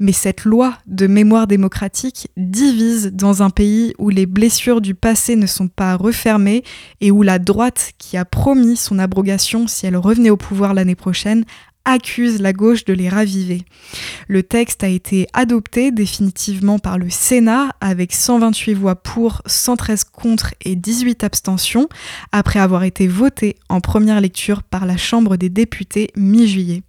Mais 0.00 0.12
cette 0.12 0.46
loi 0.46 0.78
de 0.86 1.06
mémoire 1.06 1.46
démocratique 1.46 2.30
divise 2.38 3.12
dans 3.12 3.42
un 3.42 3.50
pays 3.50 3.92
où 3.98 4.08
les 4.08 4.24
blessures 4.24 4.80
du 4.80 4.94
passé 4.94 5.36
ne 5.36 5.46
sont 5.46 5.68
pas 5.68 5.94
refermées 5.94 6.64
et 7.02 7.10
où 7.10 7.22
la 7.22 7.38
droite, 7.38 7.92
qui 7.98 8.16
a 8.16 8.24
promis 8.24 8.78
son 8.78 8.98
abrogation 8.98 9.66
si 9.66 9.84
elle 9.84 9.98
revenait 9.98 10.30
au 10.30 10.38
pouvoir 10.38 10.72
l'année 10.72 10.94
prochaine, 10.94 11.44
accuse 11.86 12.42
la 12.42 12.52
gauche 12.52 12.84
de 12.84 12.92
les 12.92 13.08
raviver. 13.08 13.64
Le 14.28 14.42
texte 14.42 14.84
a 14.84 14.88
été 14.88 15.26
adopté 15.32 15.90
définitivement 15.90 16.78
par 16.78 16.98
le 16.98 17.08
Sénat 17.08 17.70
avec 17.80 18.12
128 18.12 18.74
voix 18.74 18.96
pour, 18.96 19.40
113 19.46 20.04
contre 20.04 20.52
et 20.62 20.76
18 20.76 21.24
abstentions, 21.24 21.88
après 22.32 22.58
avoir 22.58 22.82
été 22.82 23.06
voté 23.06 23.56
en 23.70 23.80
première 23.80 24.20
lecture 24.20 24.62
par 24.62 24.84
la 24.84 24.98
Chambre 24.98 25.36
des 25.36 25.48
députés 25.48 26.10
mi-juillet. 26.16 26.82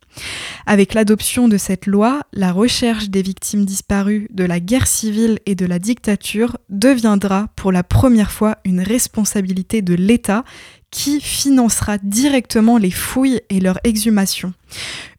Avec 0.65 0.93
l'adoption 0.93 1.47
de 1.47 1.57
cette 1.57 1.85
loi, 1.85 2.21
la 2.33 2.51
recherche 2.51 3.09
des 3.09 3.21
victimes 3.21 3.65
disparues 3.65 4.27
de 4.31 4.43
la 4.43 4.59
guerre 4.59 4.87
civile 4.87 5.39
et 5.45 5.55
de 5.55 5.65
la 5.65 5.79
dictature 5.79 6.57
deviendra 6.69 7.47
pour 7.55 7.71
la 7.71 7.83
première 7.83 8.31
fois 8.31 8.57
une 8.65 8.81
responsabilité 8.81 9.81
de 9.81 9.93
l'État 9.93 10.43
qui 10.91 11.19
financera 11.19 11.97
directement 11.97 12.77
les 12.77 12.91
fouilles 12.91 13.41
et 13.49 13.59
leur 13.59 13.79
exhumation. 13.83 14.53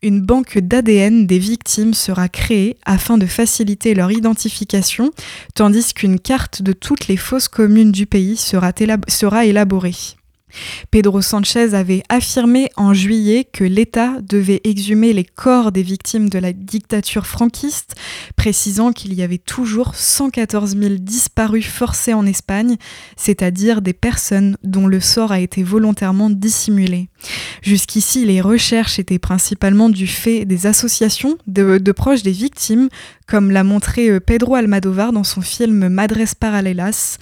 Une 0.03 0.21
banque 0.21 0.59
d'ADN 0.59 1.27
des 1.27 1.39
victimes 1.39 1.95
sera 1.95 2.29
créée 2.29 2.77
afin 2.85 3.19
de 3.19 3.27
faciliter 3.27 3.95
leur 3.95 4.11
identification, 4.11 5.11
tandis 5.55 5.93
qu'une 5.93 6.21
carte 6.21 6.63
de 6.63 6.73
toutes 6.73 7.09
les 7.09 7.17
fosses 7.17 7.49
communes 7.49 7.93
du 7.93 8.07
pays 8.07 8.37
sera, 8.37 8.73
élaborée. 9.45 10.18
Pedro 10.91 11.21
Sanchez 11.23 11.75
avait 11.75 12.03
affirmé 12.09 12.71
en 12.77 12.95
juillet 12.95 13.45
que 13.45 13.65
l'État 13.65 14.21
devait 14.23 14.61
exhumer 14.65 15.13
les 15.13 15.25
corps 15.25 15.73
des 15.73 15.83
victimes 15.83 16.29
de 16.29 16.39
la 16.39 16.53
dictature 16.53 17.27
franquiste, 17.27 17.95
précisant 18.37 18.93
qu'il 18.93 19.15
y 19.15 19.23
avait 19.23 19.39
toujours 19.39 19.95
114 19.95 20.77
000 20.77 20.95
disparus 20.99 21.67
forcés 21.67 22.15
en 22.15 22.27
Espagne, 22.27 22.77
c'est-à-dire 23.17 23.83
des 23.83 23.93
personnes 23.93 24.57
dont 24.63 24.87
le 24.87 25.01
sort 25.01 25.33
a 25.33 25.41
été 25.41 25.63
volontairement 25.63 26.31
dissimulé. 26.31 27.09
Jusqu'ici, 27.63 28.25
les 28.25 28.41
recherches 28.41 28.99
étaient 28.99 29.19
principalement 29.19 29.89
du 29.89 30.07
fait 30.07 30.45
des 30.45 30.67
associations 30.67 31.37
de, 31.47 31.93
proches 31.93 32.23
des 32.23 32.33
victimes, 32.33 32.89
comme 33.27 33.51
l'a 33.51 33.65
montré 33.65 34.09
euh, 34.09 34.21
Pedro 34.21 34.55
Almadovar 34.55 35.13
dans 35.13 35.25
son 35.25 35.41
film 35.41 35.89
Madres 35.89 36.35
Paralelas. 36.39 37.19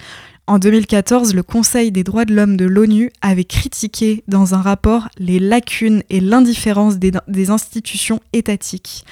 En 0.49 0.59
2014, 0.59 1.35
le 1.35 1.43
Conseil 1.43 1.91
des 1.91 2.05
droits 2.05 2.23
de 2.23 2.33
l'homme 2.33 2.55
de 2.55 2.63
l'ONU 2.63 3.11
avait 3.21 3.43
critiqué 3.43 4.23
dans 4.29 4.55
un 4.55 4.61
rapport 4.61 5.09
les 5.17 5.39
lacunes 5.39 6.03
et 6.09 6.21
l'indifférence 6.21 6.97
des, 6.97 7.49
institutions 7.49 8.21
étatiques. 8.31 9.03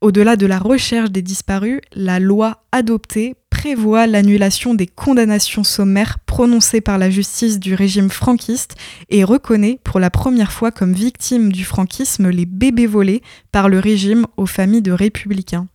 Au-delà 0.00 0.36
de 0.36 0.46
la 0.46 0.60
recherche 0.60 1.10
des 1.10 1.22
disparus, 1.22 1.80
la 1.92 2.20
loi 2.20 2.62
adoptée 2.70 3.34
prévoit 3.66 4.06
l'annulation 4.06 4.74
des 4.74 4.86
condamnations 4.86 5.64
sommaires 5.64 6.20
prononcées 6.20 6.80
par 6.80 6.98
la 6.98 7.10
justice 7.10 7.58
du 7.58 7.74
régime 7.74 8.10
franquiste 8.10 8.76
et 9.10 9.24
reconnaît 9.24 9.80
pour 9.82 9.98
la 9.98 10.08
première 10.08 10.52
fois 10.52 10.70
comme 10.70 10.92
victimes 10.92 11.50
du 11.50 11.64
franquisme 11.64 12.28
les 12.28 12.46
bébés 12.46 12.86
volés 12.86 13.22
par 13.50 13.68
le 13.68 13.80
régime 13.80 14.24
aux 14.36 14.46
familles 14.46 14.82
de 14.82 14.92
républicains. 14.92 15.66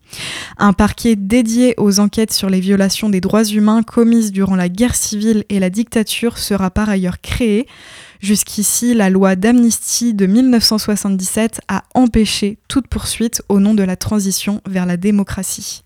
Un 0.58 0.72
parquet 0.72 1.18
dédié 1.18 1.74
aux 1.76 2.00
enquêtes 2.00 2.32
sur 2.32 2.50
les 2.50 2.62
violations 2.62 3.10
des 3.10 3.20
droits 3.20 3.44
humains 3.44 3.84
commises 3.84 4.32
durant 4.32 4.56
la 4.56 4.70
guerre 4.70 4.96
civile 4.96 5.44
et 5.50 5.60
la 5.60 5.70
dictature 5.70 6.38
sera 6.38 6.70
par 6.70 6.88
ailleurs 6.88 7.20
créé. 7.20 7.68
Jusqu'ici, 8.22 8.94
la 8.94 9.10
loi 9.10 9.36
d'amnistie 9.36 10.14
de 10.14 10.28
1977 10.28 11.62
a 11.68 11.84
empêché 11.96 12.60
toute 12.68 12.88
poursuite 12.88 13.42
au 13.50 13.60
nom 13.60 13.74
de 13.74 13.82
la 13.82 13.96
transition 13.96 14.62
vers 14.68 14.86
la 14.86 14.96
démocratie. 14.96 15.82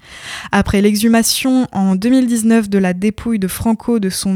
Après 0.52 0.82
l'exhumation 0.82 1.68
en 1.72 1.96
2019 1.96 2.70
de 2.70 2.78
la 2.78 2.94
dépouille 2.94 3.40
de 3.40 3.48
Franco 3.48 4.00
de 4.00 4.10
son 4.10 4.34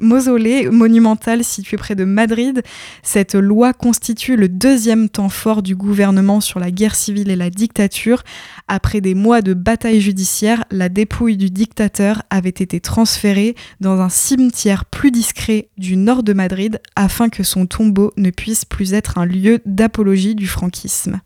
mausolée 0.00 0.68
monumental 0.68 1.44
situé 1.44 1.76
près 1.76 1.94
de 1.94 2.04
Madrid, 2.04 2.62
cette 3.04 3.36
loi 3.36 3.72
constitue 3.72 4.36
le 4.36 4.48
deuxième 4.48 5.08
temps 5.08 5.28
fort 5.28 5.62
du 5.62 5.76
gouvernement 5.76 6.40
sur 6.40 6.58
la 6.58 6.72
guerre 6.72 6.96
civile 6.96 7.30
et 7.30 7.36
la 7.36 7.50
dictature. 7.50 8.24
Après 8.66 9.00
des 9.00 9.14
mois 9.14 9.42
de 9.42 9.54
bataille 9.54 10.00
judiciaire, 10.00 10.64
la 10.72 10.88
dépouille 10.88 11.36
du 11.36 11.50
dictateur 11.50 12.22
avait 12.30 12.48
été 12.50 12.80
transférée 12.80 13.54
dans 13.80 14.00
un 14.00 14.08
cimetière 14.08 14.84
plus 14.84 15.12
discret 15.12 15.68
du 15.78 15.96
nord 15.96 16.24
de 16.24 16.32
Madrid 16.32 16.80
afin 16.96 17.28
que 17.28 17.42
son 17.42 17.66
tombeau 17.66 18.12
ne 18.16 18.30
puisse 18.30 18.64
plus 18.64 18.94
être 18.94 19.18
un 19.18 19.26
lieu 19.26 19.60
d'apologie 19.66 20.34
du 20.34 20.48
franquisme. 20.48 21.20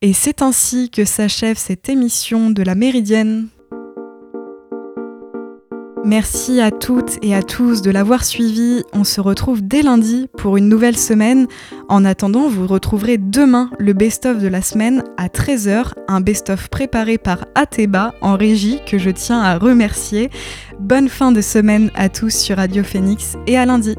Et 0.00 0.12
c'est 0.12 0.42
ainsi 0.42 0.90
que 0.90 1.04
s'achève 1.04 1.58
cette 1.58 1.88
émission 1.88 2.50
de 2.50 2.62
la 2.62 2.74
Méridienne. 2.74 3.48
Merci 6.04 6.60
à 6.60 6.70
toutes 6.70 7.16
et 7.22 7.34
à 7.34 7.42
tous 7.42 7.80
de 7.80 7.90
l'avoir 7.90 8.26
suivi. 8.26 8.82
On 8.92 9.04
se 9.04 9.22
retrouve 9.22 9.62
dès 9.62 9.80
lundi 9.80 10.28
pour 10.36 10.58
une 10.58 10.68
nouvelle 10.68 10.98
semaine. 10.98 11.46
En 11.88 12.04
attendant, 12.04 12.46
vous 12.46 12.66
retrouverez 12.66 13.16
demain 13.16 13.70
le 13.78 13.94
best-of 13.94 14.38
de 14.38 14.48
la 14.48 14.60
semaine 14.60 15.02
à 15.16 15.28
13h, 15.28 15.92
un 16.08 16.20
best-of 16.20 16.68
préparé 16.68 17.16
par 17.16 17.46
Ateba 17.54 18.14
en 18.20 18.36
régie 18.36 18.80
que 18.86 18.98
je 18.98 19.08
tiens 19.08 19.40
à 19.40 19.56
remercier. 19.56 20.28
Bonne 20.78 21.08
fin 21.08 21.32
de 21.32 21.40
semaine 21.40 21.90
à 21.94 22.10
tous 22.10 22.34
sur 22.34 22.58
Radio 22.58 22.84
Phoenix 22.84 23.36
et 23.46 23.56
à 23.56 23.64
lundi. 23.64 23.94